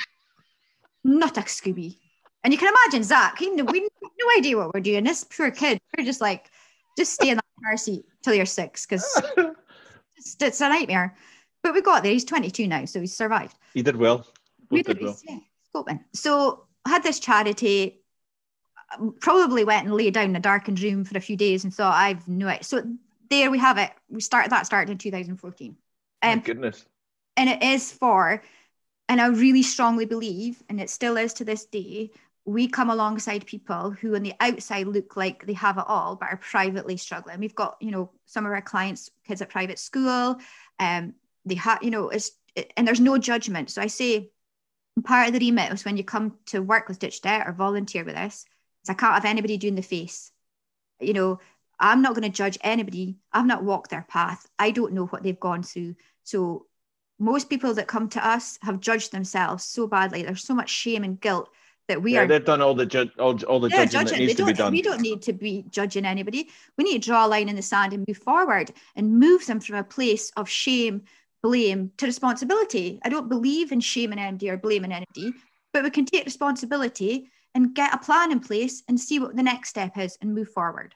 Not 1.05 1.37
a 1.37 1.41
Scooby. 1.41 1.99
And 2.43 2.51
you 2.51 2.57
can 2.57 2.73
imagine 2.73 3.03
Zach, 3.03 3.37
he, 3.37 3.49
we 3.51 3.81
have 3.81 3.89
no 4.01 4.37
idea 4.37 4.57
what 4.57 4.73
we're 4.73 4.79
doing. 4.81 5.03
This 5.03 5.23
poor 5.23 5.51
kid, 5.51 5.79
we're 5.95 6.03
just 6.03 6.19
like, 6.19 6.49
just 6.97 7.13
stay 7.13 7.29
in 7.29 7.37
that 7.37 7.45
car 7.63 7.77
seat 7.77 8.05
till 8.23 8.33
you're 8.33 8.47
six 8.47 8.87
because 8.87 9.21
it's, 10.17 10.35
it's, 10.41 10.61
a 10.61 10.69
nightmare. 10.69 11.15
But 11.61 11.75
we 11.75 11.81
got 11.81 12.01
there. 12.01 12.11
He's 12.11 12.25
22 12.25 12.67
now, 12.67 12.85
so 12.85 12.99
he's 12.99 13.15
survived. 13.15 13.55
He 13.75 13.83
did 13.83 13.95
well. 13.95 14.25
We 14.71 14.81
did, 14.81 14.99
well. 14.99 15.15
Yeah. 15.23 15.97
So 16.13 16.65
had 16.87 17.03
this 17.03 17.19
charity. 17.19 18.01
Um, 18.97 19.15
probably 19.21 19.63
went 19.63 19.85
and 19.85 19.95
lay 19.95 20.09
down 20.09 20.31
in 20.31 20.35
a 20.35 20.39
darkened 20.39 20.81
room 20.81 21.05
for 21.05 21.15
a 21.17 21.21
few 21.21 21.37
days 21.37 21.63
and 21.63 21.73
thought, 21.73 21.93
I've 21.93 22.27
no 22.27 22.47
it. 22.47 22.65
So 22.65 22.83
there 23.29 23.51
we 23.51 23.59
have 23.59 23.77
it. 23.77 23.91
We 24.09 24.21
started 24.21 24.51
that 24.51 24.65
started 24.65 24.91
in 24.91 24.97
2014. 24.97 25.77
Um, 26.23 26.29
My 26.29 26.35
goodness. 26.37 26.85
And 27.37 27.49
it 27.49 27.61
is 27.61 27.91
for, 27.91 28.41
and 29.07 29.21
I 29.21 29.27
really 29.27 29.63
strongly 29.63 30.05
believe, 30.05 30.63
and 30.69 30.81
it 30.81 30.89
still 30.89 31.17
is 31.17 31.33
to 31.35 31.45
this 31.45 31.65
day, 31.65 32.11
we 32.45 32.67
come 32.67 32.91
alongside 32.91 33.45
people 33.45 33.91
who 33.91 34.15
on 34.15 34.21
the 34.21 34.33
outside 34.39 34.87
look 34.87 35.17
like 35.17 35.45
they 35.45 35.53
have 35.53 35.77
it 35.79 35.83
all 35.87 36.15
but 36.15 36.29
are 36.29 36.37
privately 36.37 36.95
struggling. 36.95 37.39
We've 37.39 37.55
got 37.55 37.77
you 37.81 37.91
know 37.91 38.11
some 38.25 38.45
of 38.45 38.51
our 38.51 38.61
clients 38.61 39.09
kids 39.27 39.41
at 39.41 39.49
private 39.49 39.79
school 39.79 40.37
um 40.79 41.13
they 41.45 41.55
have 41.55 41.81
you 41.81 41.89
know 41.89 42.09
it's 42.09 42.31
it, 42.55 42.71
and 42.77 42.87
there's 42.87 42.99
no 42.99 43.17
judgment. 43.17 43.71
So 43.71 43.81
i 43.81 43.87
say 43.87 44.29
part 45.03 45.27
of 45.27 45.33
the 45.33 45.39
remit 45.39 45.73
is 45.73 45.83
when 45.83 45.97
you 45.97 46.03
come 46.03 46.35
to 46.47 46.59
work 46.59 46.87
with 46.87 46.99
ditch 46.99 47.21
debt 47.21 47.47
or 47.47 47.51
volunteer 47.51 48.05
with 48.05 48.15
us 48.15 48.45
is 48.83 48.89
i 48.89 48.93
can't 48.93 49.15
have 49.15 49.25
anybody 49.25 49.57
doing 49.57 49.75
the 49.75 49.81
face. 49.81 50.31
You 50.99 51.13
know 51.13 51.39
i'm 51.79 52.03
not 52.03 52.13
going 52.13 52.23
to 52.23 52.37
judge 52.37 52.59
anybody. 52.61 53.17
I've 53.33 53.47
not 53.47 53.63
walked 53.63 53.89
their 53.89 54.05
path. 54.07 54.47
I 54.59 54.69
don't 54.69 54.93
know 54.93 55.07
what 55.07 55.23
they've 55.23 55.39
gone 55.39 55.63
through. 55.63 55.95
So 56.23 56.67
most 57.19 57.49
people 57.49 57.73
that 57.73 57.87
come 57.87 58.09
to 58.09 58.27
us 58.27 58.59
have 58.61 58.79
judged 58.79 59.11
themselves 59.11 59.63
so 59.63 59.87
badly 59.87 60.23
there's 60.23 60.43
so 60.43 60.53
much 60.53 60.69
shame 60.69 61.03
and 61.03 61.19
guilt 61.19 61.49
that 61.87 62.01
we 62.01 62.13
yeah, 62.13 62.21
are. 62.21 62.27
They've 62.27 62.43
done 62.43 62.61
all 62.61 62.73
the 62.73 62.85
ju- 62.85 63.11
all, 63.19 63.41
all 63.45 63.59
the 63.59 63.69
judging, 63.69 63.91
judging 63.91 64.13
that 64.13 64.19
needs 64.19 64.35
to 64.35 64.45
be 64.45 64.53
done. 64.53 64.71
We 64.71 64.81
don't 64.81 65.01
need 65.01 65.21
to 65.23 65.33
be 65.33 65.65
judging 65.69 66.05
anybody. 66.05 66.49
We 66.77 66.83
need 66.83 67.03
to 67.03 67.09
draw 67.09 67.25
a 67.25 67.27
line 67.27 67.49
in 67.49 67.55
the 67.55 67.61
sand 67.61 67.93
and 67.93 68.05
move 68.07 68.17
forward 68.17 68.71
and 68.95 69.19
move 69.19 69.45
them 69.45 69.59
from 69.59 69.75
a 69.75 69.83
place 69.83 70.31
of 70.35 70.49
shame, 70.49 71.03
blame 71.43 71.91
to 71.97 72.05
responsibility. 72.05 72.99
I 73.03 73.09
don't 73.09 73.29
believe 73.29 73.71
in 73.71 73.79
shaming 73.79 74.19
anybody 74.19 74.49
or 74.49 74.57
blaming 74.57 74.91
anybody, 74.91 75.33
but 75.73 75.83
we 75.83 75.91
can 75.91 76.05
take 76.05 76.25
responsibility 76.25 77.29
and 77.53 77.73
get 77.73 77.93
a 77.93 77.99
plan 77.99 78.31
in 78.31 78.39
place 78.39 78.83
and 78.87 78.99
see 78.99 79.19
what 79.19 79.35
the 79.35 79.43
next 79.43 79.69
step 79.69 79.97
is 79.97 80.17
and 80.21 80.33
move 80.33 80.49
forward. 80.49 80.95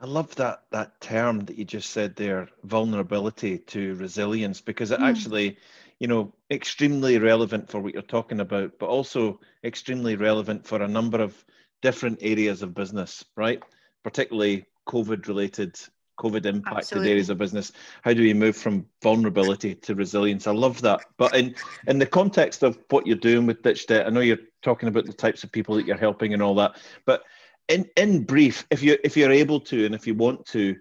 I 0.00 0.06
love 0.06 0.34
that 0.36 0.62
that 0.70 1.00
term 1.00 1.40
that 1.46 1.56
you 1.58 1.64
just 1.64 1.90
said 1.90 2.16
there, 2.16 2.48
vulnerability 2.64 3.58
to 3.58 3.94
resilience, 3.94 4.60
because 4.60 4.90
it 4.90 5.00
mm. 5.00 5.08
actually 5.08 5.56
you 5.98 6.08
know, 6.08 6.32
extremely 6.50 7.18
relevant 7.18 7.70
for 7.70 7.80
what 7.80 7.94
you're 7.94 8.02
talking 8.02 8.40
about, 8.40 8.78
but 8.78 8.88
also 8.88 9.40
extremely 9.64 10.16
relevant 10.16 10.66
for 10.66 10.82
a 10.82 10.88
number 10.88 11.20
of 11.20 11.44
different 11.82 12.18
areas 12.22 12.62
of 12.62 12.74
business, 12.74 13.24
right? 13.36 13.62
Particularly 14.02 14.66
COVID 14.86 15.26
related, 15.26 15.78
COVID 16.20 16.44
impacted 16.44 16.78
Absolutely. 16.78 17.10
areas 17.10 17.30
of 17.30 17.38
business. 17.38 17.72
How 18.02 18.12
do 18.12 18.22
we 18.22 18.34
move 18.34 18.56
from 18.56 18.86
vulnerability 19.02 19.74
to 19.74 19.94
resilience? 19.94 20.46
I 20.46 20.52
love 20.52 20.82
that. 20.82 21.00
But 21.16 21.34
in 21.34 21.54
in 21.86 21.98
the 21.98 22.06
context 22.06 22.62
of 22.62 22.78
what 22.90 23.06
you're 23.06 23.16
doing 23.16 23.46
with 23.46 23.62
Ditch 23.62 23.86
Debt, 23.86 24.06
I 24.06 24.10
know 24.10 24.20
you're 24.20 24.38
talking 24.62 24.88
about 24.88 25.06
the 25.06 25.12
types 25.12 25.44
of 25.44 25.52
people 25.52 25.74
that 25.76 25.86
you're 25.86 25.96
helping 25.96 26.34
and 26.34 26.42
all 26.42 26.54
that. 26.56 26.76
But 27.06 27.22
in 27.68 27.88
in 27.96 28.24
brief, 28.24 28.66
if 28.70 28.82
you 28.82 28.98
if 29.02 29.16
you're 29.16 29.32
able 29.32 29.60
to 29.60 29.86
and 29.86 29.94
if 29.94 30.06
you 30.06 30.14
want 30.14 30.46
to, 30.46 30.76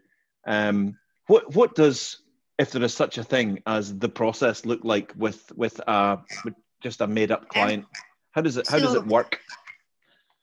um, 0.45 0.97
what 1.27 1.53
what 1.55 1.75
does 1.75 2.21
if 2.57 2.71
there 2.71 2.83
is 2.83 2.93
such 2.93 3.17
a 3.17 3.23
thing 3.23 3.61
as 3.65 3.97
the 3.97 4.09
process 4.09 4.65
look 4.65 4.83
like 4.83 5.13
with 5.17 5.51
with 5.55 5.79
a 5.87 6.19
with 6.43 6.53
just 6.81 7.01
a 7.01 7.07
made 7.07 7.31
up 7.31 7.49
client? 7.49 7.85
How 8.31 8.41
does 8.41 8.57
it 8.57 8.67
how 8.67 8.77
so 8.77 8.85
does 8.85 8.95
it 8.95 9.07
work? 9.07 9.39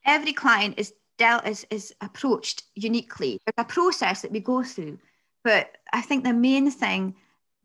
Every 0.04 0.32
client 0.32 0.74
is 0.78 0.92
dealt 1.18 1.46
is 1.46 1.66
is 1.70 1.94
approached 2.00 2.64
uniquely. 2.74 3.38
There's 3.44 3.66
a 3.66 3.72
process 3.72 4.22
that 4.22 4.32
we 4.32 4.40
go 4.40 4.62
through, 4.62 4.98
but 5.44 5.76
I 5.92 6.00
think 6.00 6.24
the 6.24 6.32
main 6.32 6.70
thing 6.70 7.14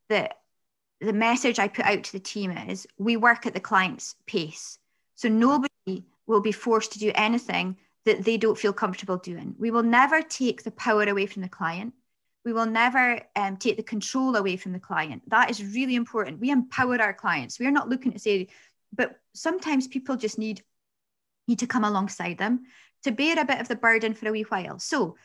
that 0.09 0.39
the 1.01 1.13
message 1.13 1.59
I 1.59 1.67
put 1.67 1.85
out 1.85 2.03
to 2.03 2.11
the 2.11 2.19
team 2.19 2.51
is 2.51 2.87
we 2.97 3.17
work 3.17 3.45
at 3.45 3.53
the 3.53 3.59
client's 3.59 4.15
pace. 4.25 4.79
So 5.15 5.29
nobody 5.29 6.05
will 6.27 6.41
be 6.41 6.51
forced 6.51 6.91
to 6.93 6.99
do 6.99 7.11
anything 7.15 7.77
that 8.07 8.23
they 8.25 8.37
don't 8.37 8.57
feel 8.57 8.73
comfortable 8.73 9.17
doing. 9.17 9.55
We 9.59 9.71
will 9.71 9.83
never 9.83 10.21
take 10.21 10.63
the 10.63 10.71
power 10.71 11.03
away 11.03 11.27
from 11.27 11.43
the 11.43 11.49
client 11.49 11.93
we 12.47 12.53
will 12.53 12.65
never 12.65 13.19
um, 13.35 13.57
take 13.57 13.75
the 13.75 13.83
control 13.83 14.37
away 14.37 14.55
from 14.55 14.71
the 14.71 14.79
client. 14.79 15.21
That 15.27 15.49
is 15.51 15.61
really 15.61 15.95
important. 15.95 16.39
We 16.39 16.49
empower 16.49 16.97
our 17.01 17.13
clients. 17.13 17.59
We 17.59 17.67
are 17.67 17.71
not 17.71 17.89
looking 17.89 18.13
to 18.13 18.19
say, 18.19 18.47
but 18.95 19.19
sometimes 19.33 19.89
people 19.89 20.15
just 20.15 20.39
need 20.39 20.63
need 21.49 21.59
to 21.59 21.67
come 21.67 21.83
alongside 21.83 22.37
them 22.37 22.63
to 23.03 23.11
bear 23.11 23.37
a 23.37 23.43
bit 23.43 23.59
of 23.59 23.67
the 23.67 23.75
burden 23.75 24.13
for 24.13 24.29
a 24.29 24.31
wee 24.31 24.43
while. 24.43 24.79
So, 24.79 25.17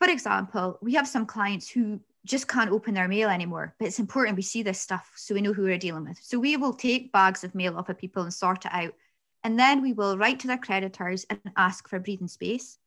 for 0.00 0.08
example, 0.08 0.78
we 0.80 0.94
have 0.94 1.06
some 1.06 1.26
clients 1.26 1.68
who 1.68 2.00
just 2.24 2.48
can't 2.48 2.70
open 2.70 2.94
their 2.94 3.08
mail 3.08 3.28
anymore, 3.28 3.74
but 3.78 3.88
it's 3.88 3.98
important 3.98 4.36
we 4.36 4.42
see 4.42 4.62
this 4.62 4.80
stuff 4.80 5.12
so 5.16 5.34
we 5.34 5.42
know 5.42 5.52
who 5.52 5.64
we're 5.64 5.76
dealing 5.76 6.04
with. 6.04 6.18
So 6.22 6.38
we 6.38 6.56
will 6.56 6.72
take 6.72 7.12
bags 7.12 7.44
of 7.44 7.54
mail 7.54 7.76
off 7.76 7.90
of 7.90 7.98
people 7.98 8.22
and 8.22 8.32
sort 8.32 8.64
it 8.64 8.72
out. 8.72 8.94
And 9.44 9.58
then 9.58 9.82
we 9.82 9.92
will 9.92 10.18
write 10.18 10.40
to 10.40 10.46
their 10.46 10.58
creditors 10.58 11.24
and 11.30 11.40
ask 11.56 11.88
for 11.88 12.00
breathing 12.00 12.28
space. 12.28 12.78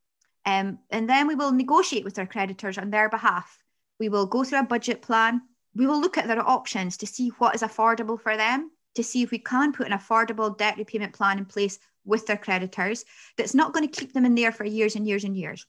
Um, 0.45 0.79
and 0.89 1.09
then 1.09 1.27
we 1.27 1.35
will 1.35 1.51
negotiate 1.51 2.03
with 2.03 2.15
their 2.15 2.25
creditors 2.25 2.77
on 2.77 2.89
their 2.89 3.09
behalf 3.09 3.63
we 3.99 4.09
will 4.09 4.25
go 4.25 4.43
through 4.43 4.59
a 4.59 4.63
budget 4.63 5.01
plan. 5.01 5.41
We 5.75 5.87
will 5.87 5.99
look 5.99 6.17
at 6.17 6.27
their 6.27 6.47
options 6.47 6.97
to 6.97 7.07
see 7.07 7.29
what 7.37 7.55
is 7.55 7.61
affordable 7.61 8.19
for 8.19 8.37
them, 8.37 8.71
to 8.95 9.03
see 9.03 9.23
if 9.23 9.31
we 9.31 9.39
can 9.39 9.73
put 9.73 9.87
an 9.87 9.97
affordable 9.97 10.55
debt 10.57 10.77
repayment 10.77 11.13
plan 11.13 11.37
in 11.37 11.45
place 11.45 11.79
with 12.05 12.25
their 12.25 12.37
creditors 12.37 13.05
that's 13.37 13.53
not 13.53 13.73
going 13.73 13.87
to 13.87 13.99
keep 13.99 14.13
them 14.13 14.25
in 14.25 14.35
there 14.35 14.51
for 14.51 14.65
years 14.65 14.95
and 14.95 15.07
years 15.07 15.23
and 15.23 15.35
years. 15.35 15.65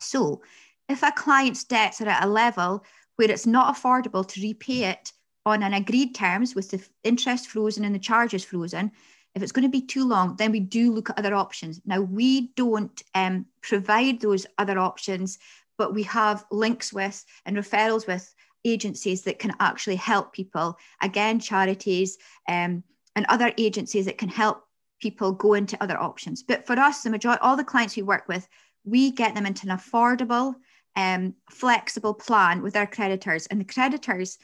So, 0.00 0.42
if 0.88 1.02
a 1.02 1.12
client's 1.12 1.64
debts 1.64 2.00
are 2.00 2.08
at 2.08 2.24
a 2.24 2.28
level 2.28 2.84
where 3.16 3.30
it's 3.30 3.46
not 3.46 3.74
affordable 3.74 4.26
to 4.26 4.40
repay 4.40 4.84
it 4.84 5.12
on 5.44 5.62
an 5.62 5.74
agreed 5.74 6.14
terms 6.14 6.54
with 6.54 6.70
the 6.70 6.82
interest 7.04 7.48
frozen 7.48 7.84
and 7.84 7.94
the 7.94 7.98
charges 7.98 8.44
frozen, 8.44 8.92
if 9.38 9.42
it's 9.42 9.52
going 9.52 9.66
to 9.66 9.70
be 9.70 9.80
too 9.80 10.06
long, 10.06 10.36
then 10.36 10.52
we 10.52 10.60
do 10.60 10.92
look 10.92 11.08
at 11.08 11.18
other 11.18 11.34
options. 11.34 11.80
Now, 11.86 12.00
we 12.00 12.48
don't 12.56 13.02
um, 13.14 13.46
provide 13.62 14.20
those 14.20 14.46
other 14.58 14.78
options 14.78 15.38
but 15.78 15.94
we 15.94 16.02
have 16.02 16.44
links 16.50 16.92
with 16.92 17.24
and 17.46 17.56
referrals 17.56 18.06
with 18.06 18.34
agencies 18.64 19.22
that 19.22 19.38
can 19.38 19.54
actually 19.60 19.96
help 19.96 20.32
people. 20.32 20.76
Again, 21.00 21.38
charities 21.38 22.18
um, 22.48 22.82
and 23.16 23.24
other 23.28 23.52
agencies 23.56 24.04
that 24.06 24.18
can 24.18 24.28
help 24.28 24.64
people 25.00 25.32
go 25.32 25.54
into 25.54 25.80
other 25.82 25.96
options. 25.96 26.42
But 26.42 26.66
for 26.66 26.78
us, 26.78 27.02
the 27.02 27.10
majority, 27.10 27.40
all 27.40 27.56
the 27.56 27.64
clients 27.64 27.96
we 27.96 28.02
work 28.02 28.28
with, 28.28 28.46
we 28.84 29.12
get 29.12 29.34
them 29.34 29.46
into 29.46 29.70
an 29.70 29.78
affordable, 29.78 30.56
um, 30.96 31.34
flexible 31.50 32.14
plan 32.14 32.60
with 32.60 32.76
our 32.76 32.86
creditors. 32.86 33.46
And 33.46 33.60
the 33.60 33.64
creditors, 33.64 34.38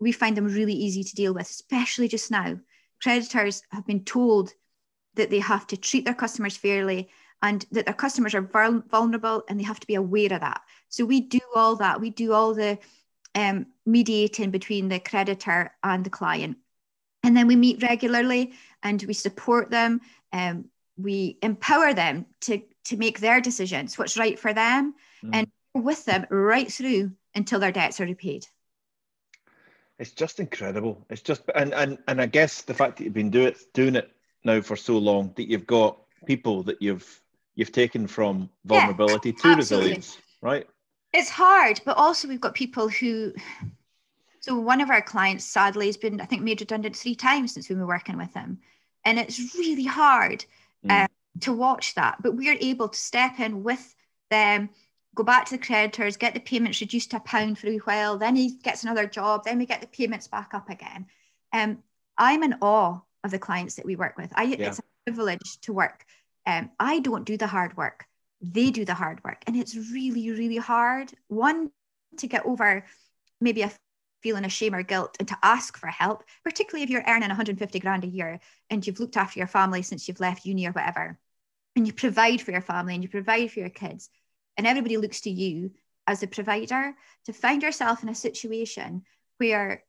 we 0.00 0.12
find 0.12 0.36
them 0.36 0.46
really 0.46 0.72
easy 0.72 1.04
to 1.04 1.14
deal 1.14 1.34
with, 1.34 1.50
especially 1.50 2.08
just 2.08 2.30
now. 2.30 2.58
Creditors 3.02 3.62
have 3.70 3.86
been 3.86 4.04
told 4.04 4.52
that 5.14 5.30
they 5.30 5.40
have 5.40 5.66
to 5.68 5.76
treat 5.76 6.04
their 6.04 6.14
customers 6.14 6.56
fairly 6.56 7.08
and 7.42 7.64
that 7.70 7.84
their 7.84 7.94
customers 7.94 8.34
are 8.34 8.42
vulnerable 8.90 9.44
and 9.48 9.58
they 9.58 9.64
have 9.64 9.80
to 9.80 9.86
be 9.86 9.94
aware 9.94 10.32
of 10.32 10.40
that. 10.40 10.60
So 10.88 11.04
we 11.04 11.20
do 11.20 11.40
all 11.54 11.76
that. 11.76 12.00
We 12.00 12.10
do 12.10 12.32
all 12.32 12.54
the 12.54 12.78
um, 13.34 13.66
mediating 13.86 14.50
between 14.50 14.88
the 14.88 14.98
creditor 14.98 15.72
and 15.82 16.04
the 16.04 16.10
client. 16.10 16.56
And 17.22 17.36
then 17.36 17.46
we 17.46 17.56
meet 17.56 17.82
regularly 17.82 18.54
and 18.82 19.02
we 19.02 19.12
support 19.12 19.70
them. 19.70 20.00
Um, 20.32 20.66
we 20.96 21.38
empower 21.42 21.94
them 21.94 22.26
to, 22.42 22.62
to 22.86 22.96
make 22.96 23.20
their 23.20 23.40
decisions, 23.40 23.98
what's 23.98 24.18
right 24.18 24.38
for 24.38 24.52
them, 24.52 24.94
mm. 25.22 25.30
and 25.32 25.48
with 25.74 26.04
them 26.04 26.26
right 26.30 26.72
through 26.72 27.12
until 27.34 27.60
their 27.60 27.72
debts 27.72 28.00
are 28.00 28.04
repaid. 28.04 28.46
It's 29.98 30.12
just 30.12 30.38
incredible. 30.38 31.04
It's 31.10 31.22
just 31.22 31.42
and 31.54 31.74
and 31.74 31.98
and 32.06 32.20
I 32.20 32.26
guess 32.26 32.62
the 32.62 32.74
fact 32.74 32.96
that 32.96 33.04
you've 33.04 33.14
been 33.14 33.30
do 33.30 33.46
it, 33.46 33.58
doing 33.74 33.96
it 33.96 34.10
now 34.44 34.60
for 34.60 34.76
so 34.76 34.96
long 34.98 35.32
that 35.36 35.48
you've 35.48 35.66
got 35.66 35.98
people 36.26 36.62
that 36.64 36.80
you've 36.80 37.20
you've 37.56 37.72
taken 37.72 38.06
from 38.06 38.48
vulnerability 38.64 39.30
yeah, 39.30 39.42
to 39.42 39.48
absolutely. 39.48 39.90
resilience, 39.90 40.18
right? 40.40 40.66
It's 41.12 41.30
hard, 41.30 41.80
but 41.84 41.96
also 41.96 42.28
we've 42.28 42.40
got 42.40 42.54
people 42.54 42.88
who. 42.88 43.32
So 44.40 44.56
one 44.58 44.80
of 44.80 44.88
our 44.88 45.02
clients, 45.02 45.44
sadly, 45.44 45.86
has 45.86 45.96
been 45.96 46.20
I 46.20 46.24
think 46.24 46.42
made 46.42 46.60
redundant 46.60 46.96
three 46.96 47.16
times 47.16 47.52
since 47.52 47.68
we 47.68 47.74
were 47.74 47.86
working 47.86 48.16
with 48.16 48.32
him, 48.32 48.60
And 49.04 49.18
it's 49.18 49.54
really 49.56 49.84
hard 49.84 50.44
mm. 50.86 50.90
uh, 50.90 51.08
to 51.40 51.52
watch 51.52 51.94
that. 51.96 52.22
But 52.22 52.36
we're 52.36 52.56
able 52.60 52.88
to 52.88 52.98
step 52.98 53.40
in 53.40 53.64
with 53.64 53.94
them, 54.30 54.70
go 55.18 55.24
back 55.24 55.46
to 55.46 55.56
the 55.56 55.66
creditors, 55.66 56.16
get 56.16 56.32
the 56.32 56.38
payments 56.38 56.80
reduced 56.80 57.10
to 57.10 57.16
a 57.16 57.20
pound 57.20 57.58
for 57.58 57.66
a 57.66 57.78
while. 57.78 58.16
Then 58.16 58.36
he 58.36 58.54
gets 58.62 58.84
another 58.84 59.04
job. 59.04 59.42
Then 59.42 59.58
we 59.58 59.66
get 59.66 59.80
the 59.80 59.88
payments 59.88 60.28
back 60.28 60.54
up 60.54 60.70
again. 60.70 61.06
Um, 61.52 61.82
I'm 62.16 62.44
in 62.44 62.54
awe 62.60 63.00
of 63.24 63.32
the 63.32 63.38
clients 63.40 63.74
that 63.74 63.84
we 63.84 63.96
work 63.96 64.16
with. 64.16 64.32
I, 64.36 64.44
yeah. 64.44 64.68
It's 64.68 64.78
a 64.78 64.82
privilege 65.06 65.58
to 65.62 65.72
work. 65.72 66.04
Um, 66.46 66.70
I 66.78 67.00
don't 67.00 67.24
do 67.24 67.36
the 67.36 67.48
hard 67.48 67.76
work. 67.76 68.04
They 68.40 68.70
do 68.70 68.84
the 68.84 68.94
hard 68.94 69.24
work. 69.24 69.42
And 69.48 69.56
it's 69.56 69.74
really, 69.74 70.30
really 70.30 70.56
hard. 70.56 71.12
One, 71.26 71.72
to 72.18 72.28
get 72.28 72.46
over 72.46 72.84
maybe 73.40 73.62
a 73.62 73.72
feeling 74.22 74.44
of 74.44 74.52
shame 74.52 74.74
or 74.74 74.84
guilt 74.84 75.16
and 75.18 75.26
to 75.26 75.38
ask 75.42 75.76
for 75.76 75.88
help, 75.88 76.22
particularly 76.44 76.84
if 76.84 76.90
you're 76.90 77.02
earning 77.08 77.28
150 77.28 77.80
grand 77.80 78.04
a 78.04 78.08
year 78.08 78.38
and 78.70 78.86
you've 78.86 79.00
looked 79.00 79.16
after 79.16 79.40
your 79.40 79.48
family 79.48 79.82
since 79.82 80.06
you've 80.06 80.20
left 80.20 80.46
uni 80.46 80.68
or 80.68 80.70
whatever, 80.70 81.18
and 81.74 81.88
you 81.88 81.92
provide 81.92 82.40
for 82.40 82.52
your 82.52 82.60
family 82.60 82.94
and 82.94 83.02
you 83.02 83.08
provide 83.08 83.50
for 83.50 83.58
your 83.58 83.68
kids, 83.68 84.10
and 84.58 84.66
everybody 84.66 84.96
looks 84.96 85.22
to 85.22 85.30
you 85.30 85.70
as 86.06 86.22
a 86.22 86.26
provider 86.26 86.94
to 87.24 87.32
find 87.32 87.62
yourself 87.62 88.02
in 88.02 88.08
a 88.08 88.14
situation 88.14 89.04
where 89.38 89.84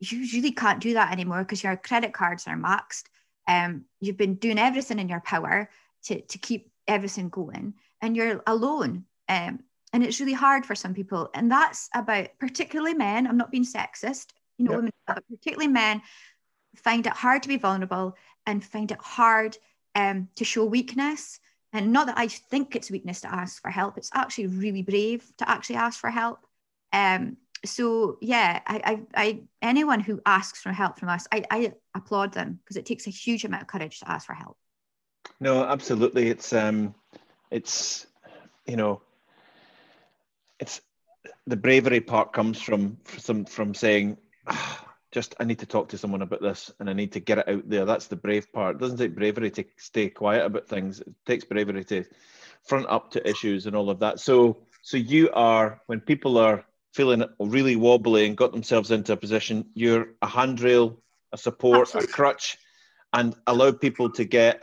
you 0.00 0.26
really 0.32 0.52
can't 0.52 0.80
do 0.80 0.94
that 0.94 1.12
anymore 1.12 1.40
because 1.40 1.62
your 1.62 1.76
credit 1.76 2.12
cards 2.12 2.46
are 2.46 2.56
maxed. 2.56 3.04
Um, 3.46 3.84
you've 4.00 4.16
been 4.16 4.34
doing 4.34 4.58
everything 4.58 4.98
in 4.98 5.08
your 5.08 5.20
power 5.20 5.70
to, 6.04 6.20
to 6.20 6.38
keep 6.38 6.70
everything 6.88 7.28
going, 7.28 7.74
and 8.00 8.16
you're 8.16 8.42
alone. 8.46 9.04
Um, 9.28 9.60
and 9.92 10.02
it's 10.02 10.20
really 10.20 10.32
hard 10.32 10.64
for 10.66 10.74
some 10.74 10.94
people. 10.94 11.30
And 11.34 11.50
that's 11.50 11.88
about 11.94 12.28
particularly 12.38 12.94
men. 12.94 13.26
I'm 13.26 13.36
not 13.36 13.50
being 13.50 13.64
sexist, 13.64 14.28
you 14.56 14.64
know, 14.64 14.72
yep. 14.72 14.78
women, 14.78 14.92
but 15.06 15.24
particularly 15.28 15.68
men 15.68 16.02
find 16.76 17.06
it 17.06 17.12
hard 17.12 17.42
to 17.42 17.48
be 17.48 17.56
vulnerable 17.56 18.16
and 18.46 18.64
find 18.64 18.90
it 18.90 18.98
hard 19.00 19.56
um, 19.94 20.28
to 20.36 20.44
show 20.44 20.64
weakness. 20.64 21.40
And 21.72 21.92
not 21.92 22.06
that 22.08 22.18
I 22.18 22.26
think 22.28 22.74
it's 22.74 22.90
weakness 22.90 23.20
to 23.22 23.32
ask 23.32 23.62
for 23.62 23.70
help, 23.70 23.96
it's 23.96 24.10
actually 24.14 24.48
really 24.48 24.82
brave 24.82 25.24
to 25.38 25.48
actually 25.48 25.76
ask 25.76 26.00
for 26.00 26.10
help. 26.10 26.44
Um, 26.92 27.36
so 27.64 28.18
yeah, 28.20 28.60
I, 28.66 28.80
I, 28.84 29.22
I, 29.22 29.40
anyone 29.62 30.00
who 30.00 30.20
asks 30.26 30.60
for 30.60 30.72
help 30.72 30.98
from 30.98 31.08
us, 31.08 31.26
I, 31.32 31.44
I 31.50 31.72
applaud 31.94 32.32
them 32.32 32.58
because 32.64 32.76
it 32.76 32.86
takes 32.86 33.06
a 33.06 33.10
huge 33.10 33.44
amount 33.44 33.62
of 33.62 33.68
courage 33.68 34.00
to 34.00 34.10
ask 34.10 34.26
for 34.26 34.34
help. 34.34 34.56
No, 35.38 35.64
absolutely. 35.64 36.28
It's 36.28 36.52
um, 36.52 36.94
it's 37.50 38.06
you 38.66 38.76
know, 38.76 39.02
it's 40.58 40.80
the 41.46 41.56
bravery 41.56 42.00
part 42.00 42.32
comes 42.32 42.60
from 42.60 42.96
from 43.04 43.44
from 43.44 43.74
saying, 43.74 44.16
ah, 44.46 44.89
just 45.12 45.34
I 45.40 45.44
need 45.44 45.58
to 45.60 45.66
talk 45.66 45.88
to 45.90 45.98
someone 45.98 46.22
about 46.22 46.40
this 46.40 46.70
and 46.78 46.88
I 46.88 46.92
need 46.92 47.12
to 47.12 47.20
get 47.20 47.38
it 47.38 47.48
out 47.48 47.68
there. 47.68 47.84
That's 47.84 48.06
the 48.06 48.16
brave 48.16 48.52
part. 48.52 48.76
It 48.76 48.80
doesn't 48.80 48.98
take 48.98 49.14
bravery 49.14 49.50
to 49.50 49.64
stay 49.76 50.08
quiet 50.08 50.46
about 50.46 50.68
things. 50.68 51.00
It 51.00 51.12
takes 51.26 51.44
bravery 51.44 51.84
to 51.84 52.04
front 52.64 52.86
up 52.88 53.10
to 53.12 53.28
issues 53.28 53.66
and 53.66 53.74
all 53.74 53.90
of 53.90 54.00
that. 54.00 54.20
So 54.20 54.58
so 54.82 54.96
you 54.96 55.30
are 55.32 55.80
when 55.86 56.00
people 56.00 56.38
are 56.38 56.64
feeling 56.94 57.24
really 57.38 57.76
wobbly 57.76 58.26
and 58.26 58.36
got 58.36 58.52
themselves 58.52 58.90
into 58.90 59.12
a 59.12 59.16
position, 59.16 59.66
you're 59.74 60.08
a 60.22 60.26
handrail, 60.26 61.00
a 61.32 61.38
support, 61.38 61.82
Absolutely. 61.82 62.10
a 62.10 62.12
crutch, 62.12 62.58
and 63.12 63.34
allow 63.46 63.72
people 63.72 64.10
to 64.10 64.24
get 64.24 64.62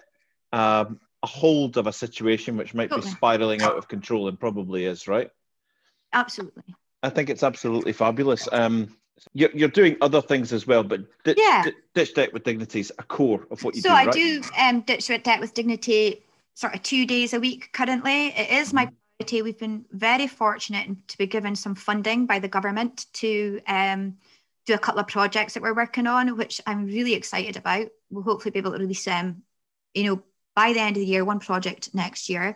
um, 0.51 0.99
a 1.23 1.27
hold 1.27 1.77
of 1.77 1.87
a 1.87 1.93
situation 1.93 2.57
which 2.57 2.73
might 2.73 2.89
totally. 2.89 3.09
be 3.09 3.15
spiraling 3.15 3.61
out 3.61 3.77
of 3.77 3.87
control 3.87 4.27
and 4.27 4.39
probably 4.39 4.85
is, 4.85 5.07
right? 5.07 5.29
Absolutely. 6.13 6.63
I 7.03 7.09
think 7.09 7.29
it's 7.29 7.43
absolutely 7.43 7.93
fabulous. 7.93 8.47
Um, 8.51 8.95
you're, 9.33 9.51
you're 9.53 9.69
doing 9.69 9.97
other 10.01 10.21
things 10.21 10.53
as 10.53 10.67
well, 10.67 10.83
but 10.83 11.01
ditch, 11.23 11.37
yeah. 11.39 11.63
D- 11.65 11.73
ditch 11.93 12.13
debt 12.13 12.33
with 12.33 12.43
dignity 12.43 12.79
is 12.79 12.91
a 12.97 13.03
core 13.03 13.47
of 13.51 13.63
what 13.63 13.75
you 13.75 13.81
so 13.81 13.89
do. 13.89 13.93
So 13.93 13.95
I 13.95 14.05
right? 14.05 14.13
do 14.13 14.41
um, 14.59 14.81
ditch 14.81 15.07
debt 15.23 15.39
with 15.39 15.53
dignity 15.53 16.23
sort 16.53 16.75
of 16.75 16.83
two 16.83 17.05
days 17.05 17.33
a 17.33 17.39
week 17.39 17.69
currently. 17.73 18.27
It 18.27 18.49
is 18.49 18.73
my 18.73 18.89
priority. 19.19 19.41
We've 19.41 19.57
been 19.57 19.85
very 19.91 20.27
fortunate 20.27 21.07
to 21.07 21.17
be 21.17 21.27
given 21.27 21.55
some 21.55 21.75
funding 21.75 22.25
by 22.25 22.39
the 22.39 22.47
government 22.47 23.05
to 23.13 23.59
um, 23.67 24.17
do 24.65 24.73
a 24.73 24.79
couple 24.79 24.99
of 24.99 25.07
projects 25.07 25.53
that 25.53 25.63
we're 25.63 25.75
working 25.75 26.07
on, 26.07 26.37
which 26.37 26.61
I'm 26.65 26.85
really 26.85 27.13
excited 27.13 27.57
about. 27.57 27.87
We'll 28.09 28.23
hopefully 28.23 28.51
be 28.51 28.59
able 28.59 28.71
to 28.71 28.79
release 28.79 29.05
them, 29.05 29.43
you 29.93 30.03
know, 30.03 30.23
by 30.55 30.73
the 30.73 30.79
end 30.79 30.97
of 30.97 31.01
the 31.01 31.07
year, 31.07 31.23
one 31.23 31.39
project 31.39 31.93
next 31.93 32.29
year. 32.29 32.55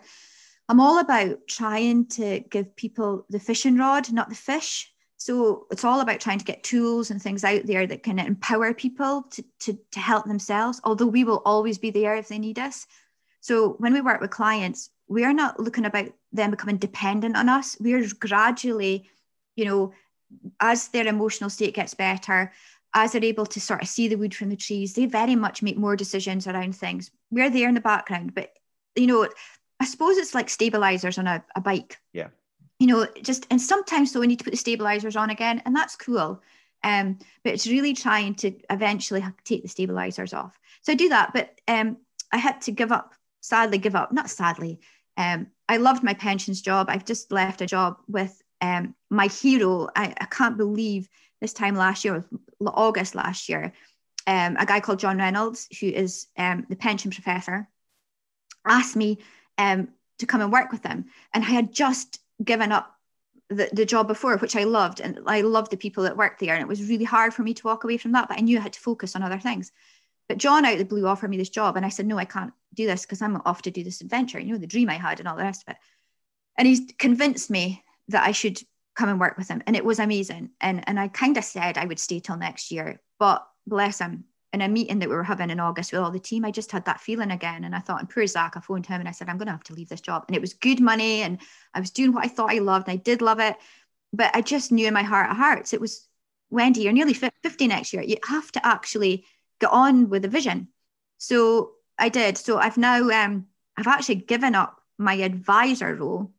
I'm 0.68 0.80
all 0.80 0.98
about 0.98 1.46
trying 1.48 2.06
to 2.06 2.40
give 2.40 2.76
people 2.76 3.26
the 3.28 3.40
fishing 3.40 3.76
rod, 3.76 4.12
not 4.12 4.28
the 4.28 4.34
fish. 4.34 4.91
So 5.24 5.66
it's 5.70 5.84
all 5.84 6.00
about 6.00 6.18
trying 6.18 6.38
to 6.38 6.44
get 6.44 6.64
tools 6.64 7.10
and 7.10 7.22
things 7.22 7.44
out 7.44 7.64
there 7.64 7.86
that 7.86 8.02
can 8.02 8.18
empower 8.18 8.74
people 8.74 9.22
to, 9.30 9.44
to, 9.60 9.78
to 9.92 10.00
help 10.00 10.24
themselves, 10.24 10.80
although 10.82 11.06
we 11.06 11.22
will 11.22 11.42
always 11.44 11.78
be 11.78 11.90
there 11.90 12.16
if 12.16 12.26
they 12.26 12.40
need 12.40 12.58
us. 12.58 12.88
So 13.40 13.74
when 13.78 13.92
we 13.92 14.00
work 14.00 14.20
with 14.20 14.30
clients, 14.30 14.90
we 15.06 15.24
are 15.24 15.32
not 15.32 15.60
looking 15.60 15.84
about 15.84 16.08
them 16.32 16.50
becoming 16.50 16.78
dependent 16.78 17.36
on 17.36 17.48
us. 17.48 17.76
We're 17.78 18.04
gradually, 18.18 19.08
you 19.54 19.64
know, 19.64 19.92
as 20.58 20.88
their 20.88 21.06
emotional 21.06 21.50
state 21.50 21.74
gets 21.74 21.94
better, 21.94 22.52
as 22.92 23.12
they're 23.12 23.24
able 23.24 23.46
to 23.46 23.60
sort 23.60 23.82
of 23.82 23.88
see 23.88 24.08
the 24.08 24.16
wood 24.16 24.34
from 24.34 24.48
the 24.48 24.56
trees, 24.56 24.94
they 24.94 25.06
very 25.06 25.36
much 25.36 25.62
make 25.62 25.78
more 25.78 25.94
decisions 25.94 26.48
around 26.48 26.74
things. 26.74 27.12
We're 27.30 27.50
there 27.50 27.68
in 27.68 27.74
the 27.74 27.80
background, 27.80 28.34
but 28.34 28.50
you 28.96 29.06
know, 29.06 29.28
I 29.78 29.84
suppose 29.84 30.16
it's 30.16 30.34
like 30.34 30.50
stabilizers 30.50 31.16
on 31.16 31.28
a, 31.28 31.44
a 31.54 31.60
bike. 31.60 31.98
Yeah. 32.12 32.28
You 32.82 32.88
know, 32.88 33.06
just 33.22 33.46
and 33.48 33.60
sometimes 33.60 34.10
so 34.10 34.18
we 34.18 34.26
need 34.26 34.40
to 34.40 34.44
put 34.44 34.50
the 34.50 34.56
stabilizers 34.56 35.14
on 35.14 35.30
again, 35.30 35.62
and 35.64 35.76
that's 35.76 35.94
cool. 35.94 36.42
Um, 36.82 37.16
but 37.44 37.52
it's 37.52 37.68
really 37.68 37.94
trying 37.94 38.34
to 38.42 38.52
eventually 38.70 39.24
take 39.44 39.62
the 39.62 39.68
stabilizers 39.68 40.32
off. 40.34 40.58
So 40.80 40.90
I 40.90 40.96
do 40.96 41.08
that, 41.10 41.30
but 41.32 41.60
um, 41.68 41.98
I 42.32 42.38
had 42.38 42.60
to 42.62 42.72
give 42.72 42.90
up. 42.90 43.14
Sadly, 43.40 43.78
give 43.78 43.94
up. 43.94 44.10
Not 44.10 44.30
sadly. 44.30 44.80
Um, 45.16 45.46
I 45.68 45.76
loved 45.76 46.02
my 46.02 46.14
pensions 46.14 46.60
job. 46.60 46.88
I've 46.90 47.04
just 47.04 47.30
left 47.30 47.60
a 47.60 47.66
job 47.66 47.98
with 48.08 48.42
um, 48.60 48.96
my 49.10 49.28
hero. 49.28 49.88
I, 49.94 50.12
I 50.20 50.24
can't 50.24 50.56
believe 50.56 51.08
this 51.40 51.52
time 51.52 51.76
last 51.76 52.04
year, 52.04 52.24
August 52.66 53.14
last 53.14 53.48
year, 53.48 53.74
um, 54.26 54.56
a 54.58 54.66
guy 54.66 54.80
called 54.80 54.98
John 54.98 55.18
Reynolds, 55.18 55.68
who 55.80 55.86
is 55.86 56.26
um, 56.36 56.66
the 56.68 56.74
pension 56.74 57.12
professor, 57.12 57.68
asked 58.66 58.96
me 58.96 59.18
um, 59.56 59.86
to 60.18 60.26
come 60.26 60.40
and 60.40 60.52
work 60.52 60.72
with 60.72 60.82
them. 60.82 61.04
And 61.32 61.44
I 61.44 61.46
had 61.46 61.72
just 61.72 62.18
given 62.42 62.72
up 62.72 62.94
the, 63.48 63.68
the 63.72 63.84
job 63.84 64.08
before, 64.08 64.36
which 64.38 64.56
I 64.56 64.64
loved. 64.64 65.00
And 65.00 65.20
I 65.26 65.42
loved 65.42 65.70
the 65.70 65.76
people 65.76 66.04
that 66.04 66.16
worked 66.16 66.40
there. 66.40 66.54
And 66.54 66.62
it 66.62 66.68
was 66.68 66.88
really 66.88 67.04
hard 67.04 67.34
for 67.34 67.42
me 67.42 67.54
to 67.54 67.66
walk 67.66 67.84
away 67.84 67.96
from 67.96 68.12
that, 68.12 68.28
but 68.28 68.38
I 68.38 68.40
knew 68.40 68.58
I 68.58 68.62
had 68.62 68.72
to 68.74 68.80
focus 68.80 69.14
on 69.14 69.22
other 69.22 69.38
things. 69.38 69.72
But 70.28 70.38
John 70.38 70.64
out 70.64 70.74
of 70.74 70.78
the 70.78 70.84
blue 70.84 71.06
offered 71.06 71.30
me 71.30 71.36
this 71.36 71.48
job. 71.48 71.76
And 71.76 71.84
I 71.84 71.90
said, 71.90 72.06
no, 72.06 72.18
I 72.18 72.24
can't 72.24 72.52
do 72.74 72.86
this 72.86 73.02
because 73.02 73.20
I'm 73.20 73.42
off 73.44 73.62
to 73.62 73.70
do 73.70 73.84
this 73.84 74.00
adventure, 74.00 74.38
you 74.38 74.52
know, 74.52 74.58
the 74.58 74.66
dream 74.66 74.88
I 74.88 74.94
had 74.94 75.18
and 75.18 75.28
all 75.28 75.36
the 75.36 75.42
rest 75.42 75.64
of 75.66 75.72
it. 75.72 75.78
And 76.56 76.66
he's 76.66 76.80
convinced 76.98 77.50
me 77.50 77.82
that 78.08 78.26
I 78.26 78.32
should 78.32 78.58
come 78.94 79.08
and 79.08 79.20
work 79.20 79.36
with 79.36 79.48
him. 79.48 79.62
And 79.66 79.76
it 79.76 79.84
was 79.84 79.98
amazing. 79.98 80.50
And, 80.60 80.86
and 80.88 80.98
I 80.98 81.08
kind 81.08 81.36
of 81.36 81.44
said 81.44 81.78
I 81.78 81.86
would 81.86 81.98
stay 81.98 82.20
till 82.20 82.36
next 82.36 82.70
year, 82.70 83.00
but 83.18 83.46
bless 83.66 83.98
him, 83.98 84.24
in 84.52 84.60
a 84.60 84.68
meeting 84.68 84.98
that 84.98 85.08
we 85.08 85.14
were 85.14 85.22
having 85.22 85.50
in 85.50 85.60
August 85.60 85.92
with 85.92 86.00
all 86.00 86.10
the 86.10 86.18
team, 86.18 86.44
I 86.44 86.50
just 86.50 86.70
had 86.72 86.84
that 86.84 87.00
feeling 87.00 87.30
again. 87.30 87.64
And 87.64 87.74
I 87.74 87.78
thought, 87.78 88.00
and 88.00 88.10
poor 88.10 88.26
Zach, 88.26 88.56
I 88.56 88.60
phoned 88.60 88.86
him 88.86 89.00
and 89.00 89.08
I 89.08 89.12
said, 89.12 89.28
I'm 89.28 89.38
going 89.38 89.46
to 89.46 89.52
have 89.52 89.64
to 89.64 89.74
leave 89.74 89.88
this 89.88 90.00
job. 90.00 90.24
And 90.28 90.36
it 90.36 90.40
was 90.40 90.52
good 90.54 90.80
money 90.80 91.22
and 91.22 91.38
I 91.72 91.80
was 91.80 91.90
doing 91.90 92.12
what 92.12 92.24
I 92.24 92.28
thought 92.28 92.52
I 92.52 92.58
loved. 92.58 92.88
And 92.88 92.98
I 92.98 93.02
did 93.02 93.22
love 93.22 93.40
it. 93.40 93.56
But 94.12 94.34
I 94.34 94.42
just 94.42 94.70
knew 94.70 94.86
in 94.86 94.94
my 94.94 95.02
heart 95.02 95.30
of 95.30 95.36
hearts, 95.36 95.72
it 95.72 95.80
was, 95.80 96.06
Wendy, 96.50 96.82
you're 96.82 96.92
nearly 96.92 97.14
50 97.14 97.66
next 97.66 97.94
year. 97.94 98.02
You 98.02 98.16
have 98.28 98.52
to 98.52 98.66
actually 98.66 99.24
get 99.58 99.70
on 99.70 100.10
with 100.10 100.22
the 100.22 100.28
vision. 100.28 100.68
So 101.16 101.72
I 101.98 102.10
did. 102.10 102.36
So 102.36 102.58
I've 102.58 102.76
now, 102.76 103.08
um, 103.10 103.46
I've 103.76 103.86
actually 103.86 104.16
given 104.16 104.54
up 104.54 104.82
my 104.98 105.14
advisor 105.14 105.94
role 105.94 106.32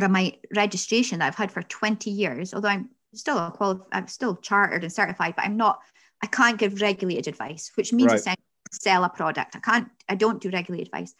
or 0.00 0.08
my 0.08 0.38
registration 0.54 1.18
that 1.18 1.26
I've 1.26 1.34
had 1.34 1.50
for 1.50 1.62
20 1.62 2.10
years, 2.10 2.54
although 2.54 2.68
I'm 2.68 2.90
still 3.12 3.38
a 3.38 3.50
quali- 3.50 3.80
I'm 3.90 4.06
still 4.06 4.36
chartered 4.36 4.84
and 4.84 4.92
certified, 4.92 5.34
but 5.36 5.44
I'm 5.44 5.56
not 5.56 5.80
I 6.22 6.26
can't 6.26 6.58
give 6.58 6.80
regulated 6.80 7.28
advice, 7.28 7.72
which 7.74 7.92
means 7.92 8.10
right. 8.10 8.18
essentially 8.18 8.44
sell 8.72 9.04
a 9.04 9.08
product. 9.08 9.56
I 9.56 9.60
can't, 9.60 9.88
I 10.08 10.14
don't 10.14 10.40
do 10.40 10.50
regulated 10.50 10.88
advice. 10.88 11.14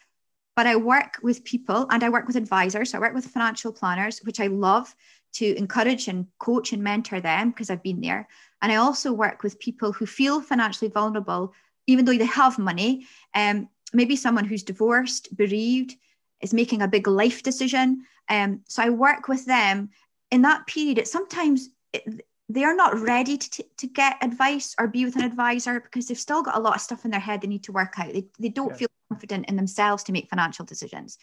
But 0.55 0.67
I 0.67 0.75
work 0.75 1.19
with 1.23 1.43
people 1.43 1.87
and 1.89 2.03
I 2.03 2.09
work 2.09 2.27
with 2.27 2.35
advisors. 2.35 2.91
So 2.91 2.97
I 2.97 3.01
work 3.01 3.13
with 3.13 3.25
financial 3.25 3.71
planners, 3.71 4.19
which 4.19 4.39
I 4.39 4.47
love 4.47 4.93
to 5.33 5.57
encourage 5.57 6.07
and 6.07 6.27
coach 6.39 6.73
and 6.73 6.83
mentor 6.83 7.21
them 7.21 7.51
because 7.51 7.69
I've 7.69 7.83
been 7.83 8.01
there. 8.01 8.27
And 8.61 8.71
I 8.71 8.75
also 8.75 9.13
work 9.13 9.43
with 9.43 9.59
people 9.59 9.93
who 9.93 10.05
feel 10.05 10.41
financially 10.41 10.91
vulnerable, 10.91 11.53
even 11.87 12.05
though 12.05 12.17
they 12.17 12.25
have 12.25 12.59
money. 12.59 13.07
Um, 13.33 13.69
maybe 13.93 14.15
someone 14.15 14.45
who's 14.45 14.63
divorced, 14.63 15.35
bereaved, 15.35 15.95
is 16.41 16.53
making 16.53 16.81
a 16.81 16.87
big 16.87 17.07
life 17.07 17.43
decision. 17.43 18.05
Um, 18.29 18.61
so 18.67 18.83
I 18.83 18.89
work 18.89 19.27
with 19.27 19.45
them 19.45 19.89
in 20.31 20.41
that 20.41 20.67
period. 20.67 20.97
It 20.97 21.07
sometimes 21.07 21.69
it, 21.93 22.25
they 22.53 22.63
are 22.63 22.75
not 22.75 22.99
ready 22.99 23.37
to, 23.37 23.63
to 23.77 23.87
get 23.87 24.17
advice 24.21 24.75
or 24.79 24.87
be 24.87 25.05
with 25.05 25.15
an 25.15 25.23
advisor 25.23 25.79
because 25.79 26.07
they've 26.07 26.17
still 26.17 26.41
got 26.41 26.57
a 26.57 26.59
lot 26.59 26.75
of 26.75 26.81
stuff 26.81 27.05
in 27.05 27.11
their 27.11 27.19
head 27.19 27.41
they 27.41 27.47
need 27.47 27.63
to 27.63 27.71
work 27.71 27.93
out. 27.97 28.13
They, 28.13 28.25
they 28.39 28.49
don't 28.49 28.71
yeah. 28.71 28.77
feel 28.77 28.87
confident 29.09 29.49
in 29.49 29.55
themselves 29.55 30.03
to 30.03 30.11
make 30.11 30.29
financial 30.29 30.65
decisions. 30.65 31.17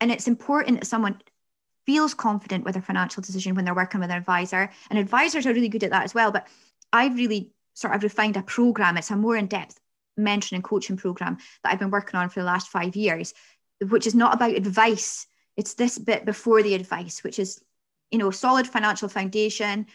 And 0.00 0.10
it's 0.10 0.28
important 0.28 0.80
that 0.80 0.86
someone 0.86 1.20
feels 1.86 2.14
confident 2.14 2.64
with 2.64 2.74
their 2.74 2.82
financial 2.82 3.22
decision 3.22 3.54
when 3.54 3.64
they're 3.64 3.74
working 3.74 4.00
with 4.00 4.10
an 4.10 4.16
advisor. 4.16 4.70
And 4.90 4.98
advisors 4.98 5.46
are 5.46 5.54
really 5.54 5.68
good 5.68 5.84
at 5.84 5.90
that 5.90 6.04
as 6.04 6.14
well. 6.14 6.30
But 6.30 6.46
I've 6.92 7.16
really 7.16 7.52
sort 7.74 7.94
of 7.94 8.02
refined 8.02 8.36
a 8.36 8.42
program. 8.42 8.96
It's 8.96 9.10
a 9.10 9.16
more 9.16 9.36
in 9.36 9.46
depth 9.46 9.78
mentoring 10.18 10.54
and 10.54 10.64
coaching 10.64 10.96
program 10.96 11.38
that 11.62 11.72
I've 11.72 11.78
been 11.78 11.90
working 11.90 12.18
on 12.18 12.28
for 12.28 12.40
the 12.40 12.46
last 12.46 12.68
five 12.68 12.96
years, 12.96 13.34
which 13.88 14.06
is 14.06 14.14
not 14.14 14.34
about 14.34 14.54
advice. 14.54 15.26
It's 15.56 15.74
this 15.74 15.98
bit 15.98 16.24
before 16.24 16.62
the 16.62 16.74
advice, 16.74 17.22
which 17.22 17.38
is, 17.38 17.60
you 18.10 18.18
know, 18.18 18.30
solid 18.30 18.66
financial 18.66 19.08
foundation, 19.08 19.86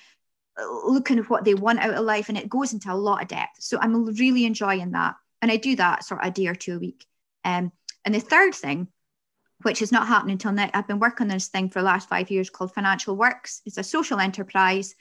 looking 0.57 1.19
at 1.19 1.29
what 1.29 1.45
they 1.45 1.53
want 1.53 1.79
out 1.79 1.93
of 1.93 2.05
life, 2.05 2.29
and 2.29 2.37
it 2.37 2.49
goes 2.49 2.73
into 2.73 2.91
a 2.91 2.95
lot 2.95 3.21
of 3.21 3.27
depth. 3.27 3.57
So 3.59 3.77
I'm 3.79 4.05
really 4.05 4.45
enjoying 4.45 4.91
that, 4.91 5.15
and 5.41 5.51
I 5.51 5.57
do 5.57 5.75
that 5.77 6.03
sort 6.03 6.21
of 6.21 6.27
a 6.27 6.31
day 6.31 6.47
or 6.47 6.55
two 6.55 6.75
a 6.75 6.79
week. 6.79 7.05
Um, 7.43 7.71
and 8.05 8.13
the 8.13 8.19
third 8.19 8.53
thing, 8.53 8.87
which 9.63 9.81
is 9.81 9.91
not 9.91 10.07
happening 10.07 10.33
until 10.33 10.51
now, 10.51 10.69
I've 10.73 10.87
been 10.87 10.99
working 10.99 11.25
on 11.25 11.29
this 11.29 11.47
thing 11.47 11.69
for 11.69 11.79
the 11.79 11.85
last 11.85 12.09
five 12.09 12.29
years 12.29 12.49
called 12.49 12.73
Financial 12.73 13.15
Works. 13.15 13.61
It's 13.65 13.77
a 13.77 13.83
social 13.83 14.19
enterprise. 14.19 14.95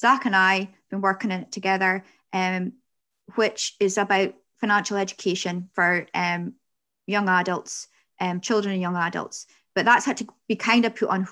Zach 0.00 0.24
and 0.24 0.34
I 0.34 0.58
have 0.58 0.90
been 0.90 1.00
working 1.00 1.30
on 1.30 1.42
it 1.42 1.52
together, 1.52 2.04
um, 2.32 2.72
which 3.34 3.76
is 3.78 3.98
about 3.98 4.34
financial 4.60 4.96
education 4.96 5.70
for 5.74 6.06
um, 6.14 6.54
young 7.06 7.28
adults, 7.28 7.88
um, 8.20 8.40
children 8.40 8.72
and 8.72 8.82
young 8.82 8.96
adults. 8.96 9.46
But 9.74 9.84
that's 9.84 10.06
had 10.06 10.18
to 10.18 10.26
be 10.48 10.56
kind 10.56 10.84
of 10.84 10.96
put 10.96 11.08
on, 11.08 11.28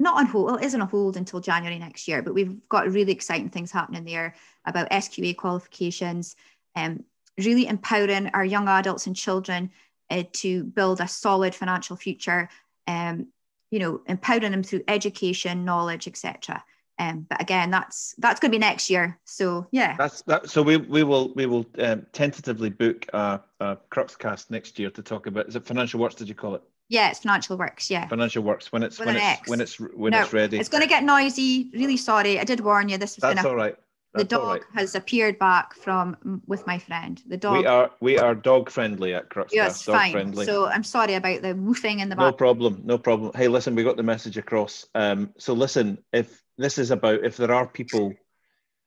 not 0.00 0.16
on 0.16 0.26
hold, 0.26 0.46
well, 0.46 0.56
it 0.56 0.64
isn't 0.64 0.80
on 0.80 0.88
hold 0.88 1.18
until 1.18 1.40
January 1.40 1.78
next 1.78 2.08
year, 2.08 2.22
but 2.22 2.32
we've 2.32 2.56
got 2.70 2.90
really 2.90 3.12
exciting 3.12 3.50
things 3.50 3.70
happening 3.70 4.04
there 4.04 4.34
about 4.64 4.90
SQA 4.90 5.36
qualifications, 5.36 6.36
um, 6.74 7.04
really 7.38 7.66
empowering 7.66 8.28
our 8.28 8.44
young 8.44 8.66
adults 8.66 9.06
and 9.06 9.14
children 9.14 9.70
uh, 10.10 10.24
to 10.32 10.64
build 10.64 11.00
a 11.00 11.06
solid 11.06 11.54
financial 11.54 11.96
future, 11.96 12.48
um, 12.86 13.26
you 13.70 13.78
know, 13.78 14.00
empowering 14.06 14.52
them 14.52 14.62
through 14.62 14.82
education, 14.88 15.66
knowledge, 15.66 16.08
etc. 16.08 16.64
Um, 16.98 17.26
but 17.28 17.40
again, 17.40 17.70
that's 17.70 18.14
that's 18.18 18.40
going 18.40 18.50
to 18.50 18.54
be 18.54 18.58
next 18.58 18.88
year. 18.88 19.18
So 19.24 19.66
yeah, 19.70 19.96
that's 19.98 20.22
that. 20.22 20.48
So 20.48 20.62
we 20.62 20.78
we 20.78 21.02
will 21.02 21.34
we 21.34 21.44
will 21.44 21.66
um, 21.78 22.06
tentatively 22.12 22.70
book 22.70 23.06
a, 23.12 23.40
a 23.60 23.76
Cruxcast 23.90 24.50
next 24.50 24.78
year 24.78 24.90
to 24.90 25.02
talk 25.02 25.26
about. 25.26 25.48
Is 25.48 25.56
it 25.56 25.66
financial 25.66 26.00
works? 26.00 26.14
Did 26.14 26.28
you 26.28 26.34
call 26.34 26.54
it? 26.54 26.62
Yeah, 26.90 27.10
it's 27.10 27.20
financial 27.20 27.56
works. 27.56 27.88
Yeah, 27.88 28.06
financial 28.08 28.42
works 28.42 28.72
when 28.72 28.82
it's 28.82 28.98
With 28.98 29.06
when 29.06 29.16
it's 29.16 29.24
X. 29.24 29.48
when 29.48 29.60
it's 29.60 29.80
when 29.80 30.10
no, 30.10 30.22
it's 30.22 30.32
ready. 30.32 30.58
It's 30.58 30.68
going 30.68 30.82
to 30.82 30.88
get 30.88 31.04
noisy. 31.04 31.70
Really 31.72 31.96
sorry. 31.96 32.38
I 32.38 32.44
did 32.44 32.60
warn 32.60 32.88
you. 32.88 32.98
This 32.98 33.16
was 33.16 33.22
that's 33.22 33.36
gonna, 33.36 33.48
all 33.48 33.54
right. 33.54 33.76
That's 34.12 34.24
the 34.24 34.36
dog 34.36 34.48
right. 34.48 34.62
has 34.74 34.96
appeared 34.96 35.38
back 35.38 35.72
from 35.72 36.42
with 36.46 36.66
my 36.66 36.78
friend. 36.78 37.22
The 37.28 37.36
dog. 37.36 37.58
We 37.58 37.66
are 37.66 37.90
we 38.00 38.18
are 38.18 38.34
dog 38.34 38.68
friendly 38.68 39.14
at 39.14 39.30
Cruxcast. 39.30 39.52
Yes, 39.52 39.84
dog 39.84 39.94
fine. 39.94 40.12
friendly. 40.12 40.44
So 40.46 40.66
I'm 40.66 40.82
sorry 40.82 41.14
about 41.14 41.42
the 41.42 41.54
woofing 41.54 42.00
in 42.00 42.08
the 42.08 42.16
back. 42.16 42.24
No 42.24 42.32
problem. 42.32 42.82
No 42.84 42.98
problem. 42.98 43.30
Hey, 43.36 43.46
listen, 43.46 43.76
we 43.76 43.84
got 43.84 43.96
the 43.96 44.02
message 44.02 44.36
across. 44.36 44.84
Um, 44.96 45.32
so 45.38 45.54
listen, 45.54 45.98
if 46.12 46.42
this 46.58 46.76
is 46.76 46.90
about 46.90 47.24
if 47.24 47.36
there 47.36 47.54
are 47.54 47.68
people 47.68 48.14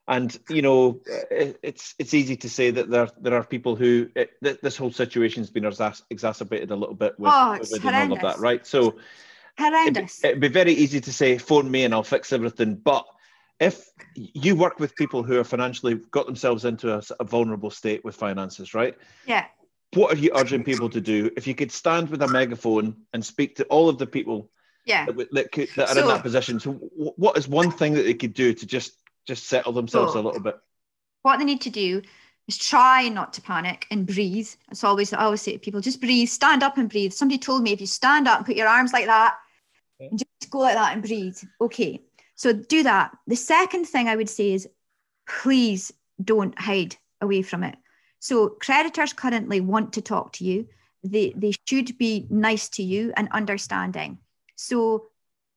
and 0.06 0.38
you 0.50 0.62
know 0.62 1.00
it's 1.30 1.94
it's 1.98 2.12
easy 2.12 2.36
to 2.36 2.48
say 2.48 2.70
that 2.70 2.90
there 2.90 3.08
there 3.20 3.34
are 3.34 3.44
people 3.44 3.74
who 3.74 4.08
it, 4.14 4.32
this 4.40 4.76
whole 4.76 4.92
situation's 4.92 5.50
been 5.50 5.64
exacerbated 6.10 6.70
a 6.70 6.76
little 6.76 6.94
bit 6.94 7.18
with 7.18 7.32
oh, 7.32 7.58
COVID 7.60 7.84
and 7.84 8.12
all 8.12 8.16
of 8.16 8.22
that 8.22 8.38
right? 8.38 8.66
So 8.66 8.96
horrendous. 9.58 10.22
it'd, 10.22 10.30
it'd, 10.30 10.40
be 10.40 10.48
very 10.48 10.72
easy 10.72 11.00
to 11.00 11.12
say 11.12 11.38
phone 11.38 11.70
me 11.70 11.84
and 11.84 11.94
i'll 11.94 12.02
fix 12.02 12.32
everything. 12.32 12.74
But 12.76 13.06
if 13.60 13.88
you 14.14 14.56
work 14.56 14.78
with 14.78 14.94
people 14.94 15.22
who 15.22 15.38
are 15.38 15.44
financially 15.44 15.94
got 16.10 16.26
themselves 16.26 16.64
into 16.64 16.94
a, 16.94 17.02
a 17.20 17.24
vulnerable 17.24 17.70
state 17.70 18.04
with 18.04 18.14
finances 18.14 18.74
right? 18.74 18.96
Yeah. 19.26 19.46
What 19.94 20.12
are 20.12 20.18
you 20.18 20.32
urging 20.34 20.64
people 20.64 20.90
to 20.90 21.00
do? 21.00 21.30
If 21.36 21.46
you 21.46 21.54
could 21.54 21.70
stand 21.70 22.10
with 22.10 22.20
a 22.20 22.28
megaphone 22.28 22.96
and 23.12 23.24
speak 23.24 23.56
to 23.56 23.64
all 23.66 23.88
of 23.88 23.96
the 23.96 24.08
people 24.08 24.50
yeah. 24.84 25.06
that, 25.06 25.28
that, 25.32 25.52
could, 25.52 25.68
that 25.76 25.88
are 25.88 25.94
so, 25.94 26.00
in 26.02 26.08
that 26.08 26.22
position 26.22 26.60
so 26.60 26.72
what 26.72 27.38
is 27.38 27.48
one 27.48 27.70
thing 27.70 27.94
that 27.94 28.02
they 28.02 28.12
could 28.12 28.34
do 28.34 28.52
to 28.52 28.66
just 28.66 28.98
just 29.26 29.46
settle 29.46 29.72
themselves 29.72 30.12
so, 30.12 30.20
a 30.20 30.22
little 30.22 30.40
bit. 30.40 30.58
what 31.22 31.38
they 31.38 31.44
need 31.44 31.60
to 31.62 31.70
do 31.70 32.02
is 32.46 32.58
try 32.58 33.08
not 33.08 33.32
to 33.32 33.40
panic 33.42 33.86
and 33.90 34.06
breathe. 34.06 34.48
It's 34.70 34.84
always 34.84 35.12
i 35.12 35.24
always 35.24 35.40
say 35.40 35.52
to 35.52 35.58
people 35.58 35.80
just 35.80 36.00
breathe 36.00 36.28
stand 36.28 36.62
up 36.62 36.76
and 36.76 36.88
breathe. 36.90 37.12
Somebody 37.12 37.38
told 37.38 37.62
me 37.62 37.72
if 37.72 37.80
you 37.80 37.86
stand 37.86 38.28
up 38.28 38.38
and 38.38 38.46
put 38.46 38.56
your 38.56 38.68
arms 38.68 38.92
like 38.92 39.06
that 39.06 39.36
okay. 40.00 40.08
and 40.10 40.18
just 40.18 40.50
go 40.50 40.58
like 40.58 40.74
that 40.74 40.92
and 40.92 41.02
breathe. 41.02 41.38
Okay 41.60 42.02
so 42.34 42.52
do 42.52 42.82
that. 42.82 43.16
The 43.26 43.36
second 43.36 43.86
thing 43.86 44.08
i 44.08 44.16
would 44.16 44.28
say 44.28 44.52
is 44.52 44.68
please 45.26 45.92
don't 46.22 46.58
hide 46.58 46.96
away 47.20 47.42
from 47.42 47.64
it. 47.64 47.76
So 48.20 48.48
creditors 48.48 49.12
currently 49.12 49.60
want 49.60 49.92
to 49.94 50.02
talk 50.02 50.32
to 50.34 50.44
you. 50.44 50.66
They, 51.02 51.34
they 51.36 51.52
should 51.68 51.98
be 51.98 52.26
nice 52.30 52.68
to 52.70 52.82
you 52.82 53.12
and 53.16 53.28
understanding. 53.32 54.18
So 54.56 55.08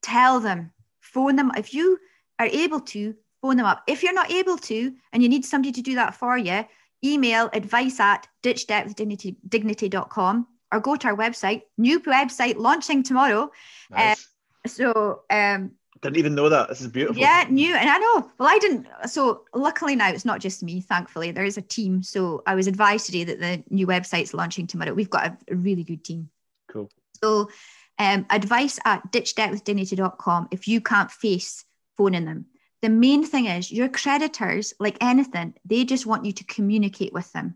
tell 0.02 0.40
them, 0.40 0.72
phone 1.00 1.36
them. 1.36 1.52
If 1.58 1.74
you 1.74 1.98
are 2.40 2.48
able 2.48 2.82
to, 2.82 3.16
phone 3.48 3.58
them 3.58 3.66
up. 3.66 3.84
If 3.88 4.04
you're 4.04 4.14
not 4.14 4.30
able 4.30 4.58
to, 4.58 4.94
and 5.14 5.24
you 5.24 5.30
need 5.30 5.46
somebody 5.46 5.72
to 5.72 5.82
do 5.82 5.96
that 5.96 6.16
for 6.16 6.38
you, 6.38 6.66
email 7.04 7.50
advice 7.54 8.00
at 8.00 8.28
ditchdebtwithdignity.com 8.44 10.48
or 10.74 10.80
go 10.82 10.98
to 10.98 11.08
our 11.08 11.16
website, 11.16 11.62
new 11.78 12.02
website 12.02 12.58
launching 12.58 13.04
tomorrow. 13.04 13.50
Nice. 13.90 14.28
Uh, 14.66 14.68
so, 14.68 15.22
um, 15.30 15.72
didn't 16.02 16.18
even 16.18 16.36
know 16.36 16.50
that. 16.50 16.68
This 16.68 16.82
is 16.82 16.90
beautiful. 16.90 17.22
Yeah, 17.22 17.46
new. 17.50 17.74
And 17.74 17.90
I 17.90 17.98
know. 17.98 18.30
Well, 18.38 18.50
I 18.50 18.60
didn't. 18.60 18.86
So, 19.08 19.46
luckily 19.54 19.96
now 19.96 20.10
it's 20.10 20.26
not 20.26 20.42
just 20.42 20.62
me, 20.62 20.82
thankfully. 20.82 21.32
There 21.32 21.46
is 21.46 21.58
a 21.58 21.62
team. 21.62 22.04
So, 22.04 22.44
I 22.46 22.54
was 22.54 22.68
advised 22.68 23.08
today 23.08 23.24
that 23.24 23.40
the 23.40 23.64
new 23.70 23.88
website's 23.88 24.34
launching 24.34 24.68
tomorrow. 24.68 24.94
We've 24.94 25.10
got 25.10 25.26
a, 25.26 25.38
a 25.54 25.56
really 25.56 25.84
good 25.84 26.04
team. 26.04 26.30
Cool. 26.68 26.92
So, 27.24 27.50
um, 27.98 28.28
advice 28.30 28.78
at 28.86 29.12
ditchdebtwithdignity.com 29.12 30.50
if 30.52 30.68
you 30.68 30.82
can't 30.82 31.10
face 31.10 31.66
phoning 31.98 32.26
them. 32.26 32.46
The 32.82 32.90
main 32.90 33.26
thing 33.26 33.46
is 33.46 33.72
your 33.72 33.90
creditors, 33.90 34.74
like 34.80 34.98
anything, 35.02 35.56
they 35.66 35.84
just 35.84 36.06
want 36.06 36.26
you 36.26 36.32
to 36.34 36.44
communicate 36.44 37.14
with 37.14 37.32
them. 37.34 37.56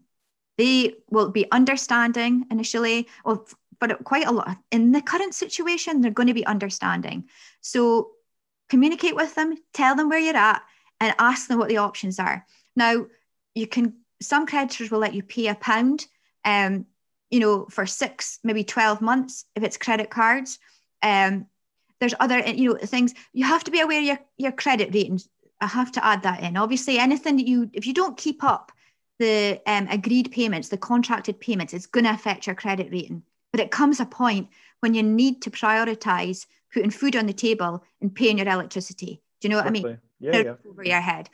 They 0.58 0.96
will 1.10 1.30
be 1.30 1.52
understanding 1.52 2.46
initially, 2.52 3.08
or 3.24 3.46
but 3.80 4.04
quite 4.04 4.28
a 4.28 4.32
lot 4.32 4.58
in 4.72 4.92
the 4.92 5.02
current 5.02 5.34
situation, 5.34 6.02
they're 6.02 6.12
going 6.12 6.28
to 6.28 6.34
be 6.34 6.46
understanding. 6.46 7.26
So 7.62 8.12
communicate 8.70 9.16
with 9.16 9.34
them, 9.36 9.56
tell 9.74 9.96
them 9.96 10.10
where 10.10 10.20
you're 10.20 10.36
at, 10.36 10.62
and 11.00 11.16
ask 11.18 11.48
them 11.48 11.58
what 11.58 11.70
the 11.70 11.78
options 11.78 12.20
are. 12.20 12.46
Now, 12.76 13.06
you 13.56 13.68
can 13.68 13.96
some 14.22 14.46
creditors 14.46 14.92
will 14.92 15.00
let 15.00 15.16
you 15.16 15.24
pay 15.24 15.48
a 15.48 15.56
pound 15.56 16.06
um, 16.46 16.86
you 17.30 17.40
know, 17.40 17.66
for 17.70 17.86
six, 17.86 18.40
maybe 18.44 18.64
12 18.64 19.02
months 19.02 19.46
if 19.56 19.64
it's 19.64 19.78
credit 19.78 20.10
cards. 20.10 20.60
Um, 21.02 21.48
there's 22.02 22.16
other, 22.20 22.40
you 22.40 22.74
know, 22.74 22.80
things 22.80 23.14
you 23.32 23.46
have 23.46 23.64
to 23.64 23.72
be 23.72 23.80
aware 23.80 24.00
of 24.00 24.06
your, 24.06 24.20
your 24.38 24.52
credit 24.52 24.94
ratings. 24.94 25.30
I 25.62 25.68
have 25.68 25.92
to 25.94 26.04
add 26.04 26.24
that 26.24 26.42
in. 26.42 26.58
Obviously, 26.58 26.98
anything 26.98 27.38
that 27.38 27.48
you, 27.48 27.70
if 27.74 27.86
you 27.86 27.94
don't 27.94 28.18
keep 28.18 28.44
up 28.44 28.72
the 29.20 29.62
um, 29.68 29.88
agreed 29.88 30.32
payments, 30.32 30.70
the 30.70 30.78
contracted 30.78 31.40
payments, 31.40 31.74
it's 31.74 31.86
going 31.86 32.06
to 32.06 32.12
affect 32.12 32.48
your 32.48 32.56
credit 32.56 32.92
rating. 32.92 33.22
But 33.52 33.62
it 33.62 33.70
comes 33.70 34.00
a 34.00 34.06
point 34.06 34.50
when 34.80 34.96
you 34.96 35.04
need 35.04 35.44
to 35.44 35.52
prioritize 35.52 36.48
putting 36.74 36.90
food 36.90 37.16
on 37.16 37.28
the 37.28 37.34
table 37.34 37.84
and 38.02 38.14
paying 38.14 38.40
your 38.40 38.48
electricity. 38.48 39.22
Do 39.40 39.48
you 39.48 39.52
know 39.52 39.58
what 39.58 39.68
I 39.68 39.72
mean? 39.72 40.00
Yeah, 40.20 40.38
yeah. 40.38 40.54
Over 40.68 40.84
your 40.84 41.02
head. 41.02 41.30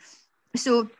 So 0.54 0.90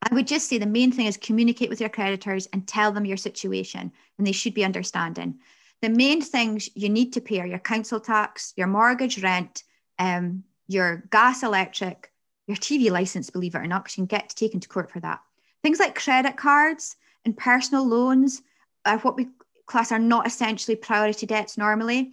I 0.00 0.14
would 0.14 0.28
just 0.28 0.48
say 0.48 0.58
the 0.58 0.66
main 0.66 0.92
thing 0.92 1.06
is 1.06 1.16
communicate 1.16 1.70
with 1.70 1.80
your 1.80 1.90
creditors 1.90 2.46
and 2.52 2.68
tell 2.68 2.92
them 2.92 3.04
your 3.04 3.16
situation, 3.16 3.90
and 4.18 4.26
they 4.26 4.32
should 4.32 4.54
be 4.54 4.64
understanding. 4.64 5.40
The 5.82 5.90
main 5.90 6.22
things 6.22 6.68
you 6.74 6.88
need 6.88 7.12
to 7.14 7.20
pay 7.20 7.40
are 7.40 7.46
your 7.46 7.58
council 7.58 8.00
tax, 8.00 8.52
your 8.56 8.68
mortgage 8.68 9.22
rent, 9.22 9.64
um, 9.98 10.44
your 10.68 11.04
gas, 11.10 11.42
electric, 11.42 12.12
your 12.46 12.56
TV 12.56 12.90
license, 12.90 13.30
believe 13.30 13.54
it 13.54 13.58
or 13.58 13.66
not, 13.66 13.84
because 13.84 13.98
you 13.98 14.06
can 14.06 14.18
get 14.18 14.30
taken 14.30 14.60
to 14.60 14.68
court 14.68 14.90
for 14.90 15.00
that. 15.00 15.20
Things 15.62 15.80
like 15.80 15.98
credit 15.98 16.36
cards 16.36 16.96
and 17.24 17.36
personal 17.36 17.86
loans 17.86 18.42
are 18.84 18.98
what 18.98 19.16
we 19.16 19.28
class 19.66 19.92
are 19.92 19.98
not 19.98 20.26
essentially 20.26 20.76
priority 20.76 21.26
debts 21.26 21.58
normally. 21.58 22.12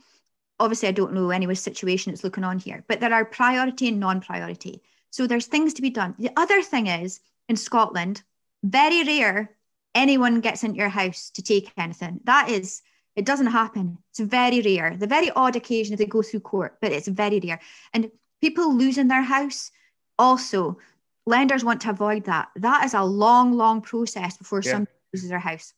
Obviously, 0.60 0.90
I 0.90 0.94
don't 0.94 1.14
know 1.14 1.30
anyone's 1.30 1.60
situation 1.60 2.12
that's 2.12 2.24
looking 2.24 2.44
on 2.44 2.60
here, 2.60 2.84
but 2.88 3.00
there 3.00 3.14
are 3.14 3.26
priority 3.26 3.88
and 3.88 4.00
non 4.00 4.22
priority. 4.22 4.82
So 5.12 5.26
there's 5.26 5.48
things 5.48 5.74
to 5.76 5.82
be 5.82 5.90
done. 5.90 6.16
The 6.18 6.32
other 6.38 6.62
thing 6.62 6.88
is 6.88 7.20
in 7.48 7.56
Scotland, 7.56 8.24
very 8.64 9.04
rare 9.04 9.56
anyone 9.96 10.42
gets 10.42 10.64
into 10.64 10.78
your 10.78 10.90
house 10.90 11.30
to 11.32 11.42
take 11.42 11.72
anything. 11.78 12.20
That 12.26 12.50
is, 12.50 12.82
it 13.16 13.26
doesn't 13.26 13.48
happen. 13.48 13.98
It's 14.12 14.20
very 14.20 14.62
rare. 14.62 14.96
The 14.98 15.08
very 15.08 15.30
odd 15.32 15.56
occasion 15.56 15.94
if 15.94 16.00
they 16.00 16.06
go 16.06 16.22
through 16.22 16.42
court, 16.42 16.78
but 16.82 16.92
it's 16.92 17.08
very 17.08 17.40
rare. 17.44 17.60
And 17.94 18.12
people 18.42 18.76
losing 18.76 19.08
their 19.08 19.24
house, 19.24 19.72
also, 20.18 20.78
lenders 21.26 21.64
want 21.64 21.82
to 21.82 21.90
avoid 21.90 22.26
that. 22.26 22.50
That 22.56 22.86
is 22.86 22.94
a 22.94 23.04
long, 23.04 23.54
long 23.54 23.82
process 23.82 24.38
before 24.38 24.62
yeah. 24.64 24.72
somebody 24.72 24.92
loses 25.14 25.30
their 25.30 25.40
house. 25.40 25.74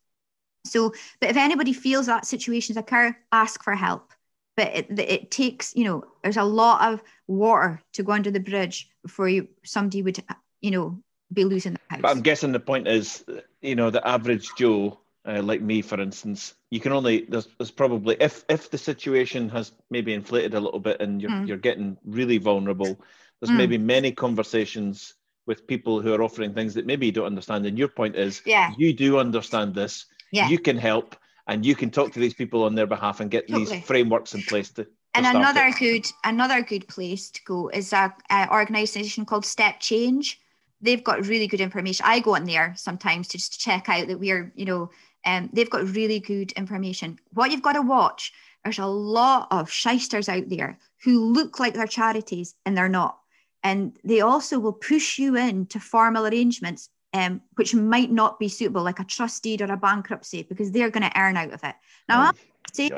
So, 0.66 0.94
but 1.20 1.30
if 1.30 1.38
anybody 1.38 1.74
feels 1.74 2.06
that 2.06 2.26
situations 2.26 2.78
occur, 2.78 3.16
ask 3.32 3.64
for 3.64 3.76
help. 3.76 4.14
But 4.58 4.76
it, 4.76 5.00
it 5.00 5.32
takes, 5.32 5.76
you 5.76 5.86
know, 5.86 6.04
there's 6.24 6.38
a 6.38 6.44
lot 6.44 6.94
of 6.94 7.02
water 7.28 7.82
to 7.94 8.04
go 8.04 8.12
under 8.12 8.32
the 8.32 8.40
bridge 8.40 8.90
before 9.02 9.30
you 9.30 9.48
somebody 9.64 10.04
would, 10.04 10.24
you 10.60 10.72
know, 10.72 11.02
be 11.34 11.46
losing 11.46 11.74
the 11.74 11.80
house. 11.90 12.02
But 12.02 12.12
I'm 12.12 12.22
guessing 12.22 12.52
the 12.52 12.60
point 12.60 12.88
is, 12.88 13.26
you 13.62 13.76
know, 13.76 13.90
the 13.90 14.06
average 14.08 14.50
Joe, 14.58 15.00
uh, 15.26 15.42
like 15.42 15.62
me, 15.62 15.82
for 15.82 16.00
instance, 16.00 16.56
you 16.72 16.80
can 16.80 16.92
only 16.92 17.26
there's, 17.30 17.48
there's 17.58 17.72
probably 17.72 18.18
if 18.20 18.44
if 18.50 18.72
the 18.72 18.78
situation 18.78 19.50
has 19.50 19.72
maybe 19.90 20.14
inflated 20.14 20.54
a 20.54 20.60
little 20.60 20.80
bit 20.80 21.00
and 21.02 21.22
you're 21.22 21.32
mm. 21.32 21.48
you're 21.48 21.58
getting 21.58 21.98
really 22.06 22.38
vulnerable, 22.38 23.00
there's 23.40 23.52
mm. 23.52 23.58
maybe 23.58 23.78
many 23.78 24.12
conversations 24.12 25.14
with 25.46 25.68
people 25.68 26.02
who 26.02 26.14
are 26.14 26.24
offering 26.24 26.54
things 26.54 26.74
that 26.74 26.86
maybe 26.86 27.08
you 27.08 27.12
don't 27.12 27.26
understand. 27.26 27.66
And 27.66 27.78
your 27.78 27.88
point 27.88 28.16
is, 28.16 28.42
Yeah. 28.46 28.74
you 28.78 28.94
do 28.94 29.18
understand 29.18 29.74
this. 29.74 30.06
Yeah. 30.32 30.48
You 30.48 30.60
can 30.60 30.78
help, 30.78 31.16
and 31.48 31.66
you 31.66 31.76
can 31.76 31.90
talk 31.90 32.14
to 32.14 32.20
these 32.20 32.34
people 32.34 32.64
on 32.64 32.76
their 32.76 32.88
behalf 32.88 33.20
and 33.20 33.30
get 33.30 33.48
Totally. 33.48 33.66
these 33.66 33.84
frameworks 33.86 34.34
in 34.34 34.44
place 34.44 34.70
to. 34.72 34.86
to 34.86 34.90
and 35.14 35.26
another 35.26 35.68
it. 35.68 35.76
good 35.78 36.08
another 36.24 36.62
good 36.62 36.88
place 36.88 37.30
to 37.32 37.42
go 37.44 37.70
is 37.70 37.92
a, 37.94 38.14
a 38.32 38.50
organization 38.52 39.26
called 39.26 39.44
StepChange 39.44 40.38
they've 40.82 41.04
got 41.04 41.28
really 41.28 41.48
good 41.48 41.62
information 41.62 42.06
i 42.08 42.20
go 42.20 42.36
on 42.36 42.46
there 42.46 42.74
sometimes 42.78 43.28
to 43.28 43.38
just 43.38 43.60
check 43.60 43.90
out 43.90 44.08
that 44.08 44.20
we're 44.20 44.52
you 44.56 44.66
know 44.66 44.90
um, 45.26 45.50
they've 45.54 45.70
got 45.70 45.96
really 45.96 46.20
good 46.20 46.52
information 46.54 47.20
what 47.34 47.52
you've 47.52 47.62
got 47.62 47.74
to 47.74 47.82
watch 47.82 48.34
there's 48.64 48.80
a 48.80 48.86
lot 48.86 49.48
of 49.52 49.72
shysters 49.72 50.30
out 50.30 50.48
there 50.50 50.78
who 51.04 51.32
look 51.32 51.60
like 51.60 51.74
they're 51.74 51.88
charities 51.88 52.56
and 52.66 52.78
they're 52.78 52.90
not 52.90 53.18
and 53.64 53.98
they 54.04 54.22
also 54.22 54.60
will 54.60 54.74
push 54.74 55.20
you 55.20 55.36
into 55.36 55.80
formal 55.80 56.26
arrangements 56.26 56.90
um, 57.14 57.42
which 57.56 57.76
might 57.76 58.10
not 58.10 58.40
be 58.40 58.48
suitable 58.48 58.84
like 58.84 59.00
a 59.00 59.04
trust 59.04 59.44
deed 59.44 59.62
or 59.62 59.72
a 59.72 59.78
bankruptcy 59.78 60.44
because 60.44 60.72
they're 60.72 60.90
going 60.90 61.08
to 61.10 61.20
earn 61.20 61.38
out 61.38 61.52
of 61.52 61.64
it 61.64 61.76
now 62.08 62.22
i'm 62.22 62.34
saying 62.74 62.92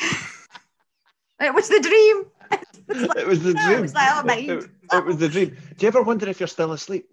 it 1.40 1.54
was 1.54 1.68
the 1.68 1.78
dream. 1.78 2.26
It 2.50 3.26
was 3.28 3.44
the 3.44 3.54
dream. 3.54 3.78
it 3.78 3.80
was 3.80 3.94
like, 3.94 4.08
oh 4.10 4.24
It, 4.92 5.04
was 5.04 5.16
the 5.18 5.28
dream. 5.28 5.56
Do 5.76 5.84
you 5.84 5.88
ever 5.88 6.02
wonder 6.02 6.28
if 6.28 6.40
you're 6.40 6.46
still 6.46 6.72
asleep? 6.72 7.08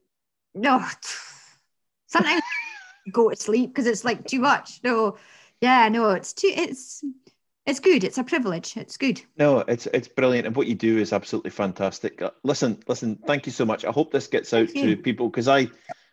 No, 0.53 0.83
sometimes 2.07 2.41
go 3.11 3.29
to 3.29 3.35
sleep 3.35 3.69
because 3.71 3.87
it's 3.87 4.05
like 4.05 4.25
too 4.25 4.39
much. 4.39 4.79
No, 4.83 5.17
yeah, 5.61 5.89
no, 5.89 6.11
it's 6.11 6.33
too. 6.33 6.51
It's 6.55 7.03
it's 7.65 7.79
good. 7.79 8.03
It's 8.03 8.17
a 8.17 8.23
privilege. 8.23 8.77
It's 8.77 8.97
good. 8.97 9.21
No, 9.37 9.59
it's 9.59 9.87
it's 9.87 10.07
brilliant, 10.07 10.47
and 10.47 10.55
what 10.55 10.67
you 10.67 10.75
do 10.75 10.97
is 10.97 11.13
absolutely 11.13 11.51
fantastic. 11.51 12.21
Uh, 12.21 12.31
Listen, 12.43 12.79
listen. 12.87 13.17
Thank 13.27 13.45
you 13.45 13.51
so 13.51 13.65
much. 13.65 13.85
I 13.85 13.91
hope 13.91 14.11
this 14.11 14.27
gets 14.27 14.53
out 14.53 14.69
to 14.69 14.97
people 14.97 15.29
because 15.29 15.47
I, 15.47 15.67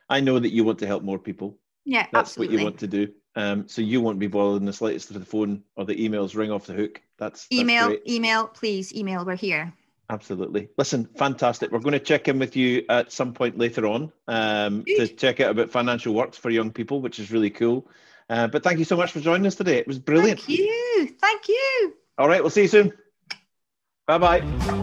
I 0.09 0.21
know 0.21 0.39
that 0.39 0.53
you 0.53 0.65
want 0.65 0.79
to 0.81 0.87
help 0.87 1.03
more 1.03 1.19
people. 1.19 1.59
Yeah, 1.85 2.07
That's 2.13 2.31
absolutely. 2.31 2.57
what 2.57 2.61
you 2.61 2.65
want 2.65 2.79
to 2.79 2.87
do. 2.87 3.13
Um, 3.35 3.69
so 3.69 3.83
you 3.83 4.01
won't 4.01 4.19
be 4.19 4.27
bothered 4.27 4.61
in 4.61 4.67
the 4.67 4.73
slightest 4.73 5.11
if 5.11 5.19
the 5.19 5.25
phone 5.25 5.65
or 5.75 5.85
the 5.85 5.97
emails 5.97 6.37
ring 6.37 6.53
off 6.53 6.67
the 6.67 6.75
hook. 6.75 7.01
That's, 7.19 7.49
that's 7.49 7.61
email, 7.61 7.89
great. 7.89 8.09
email, 8.09 8.47
please 8.47 8.95
email. 8.95 9.25
We're 9.25 9.37
here. 9.37 9.73
Absolutely. 10.11 10.69
Listen, 10.77 11.09
fantastic. 11.17 11.71
We're 11.71 11.79
going 11.79 11.93
to 11.93 11.99
check 11.99 12.29
in 12.29 12.39
with 12.39 12.55
you 12.57 12.85
at 12.89 13.13
some 13.13 13.33
point 13.33 13.57
later 13.57 13.87
on 13.87 14.13
um, 14.29 14.85
to 14.85 15.09
check 15.09 15.41
out 15.41 15.51
about 15.53 15.71
financial 15.71 16.15
works 16.15 16.37
for 16.37 16.51
young 16.51 16.71
people, 16.71 17.01
which 17.01 17.19
is 17.19 17.31
really 17.33 17.51
cool. 17.51 17.89
Uh, 18.29 18.47
but 18.47 18.63
thank 18.63 18.79
you 18.79 18.85
so 18.85 18.97
much 18.97 19.13
for 19.13 19.21
joining 19.21 19.47
us 19.47 19.55
today. 19.55 19.79
It 19.79 19.87
was 19.87 19.99
brilliant. 19.99 20.41
Thank 20.41 20.59
you. 20.59 21.17
Thank 21.21 21.49
you. 21.49 21.95
All 22.19 22.29
right, 22.29 22.43
we'll 22.43 22.51
see 22.51 22.63
you 22.63 22.69
soon. 22.69 22.93
Bye 24.07 24.19
bye. 24.19 24.82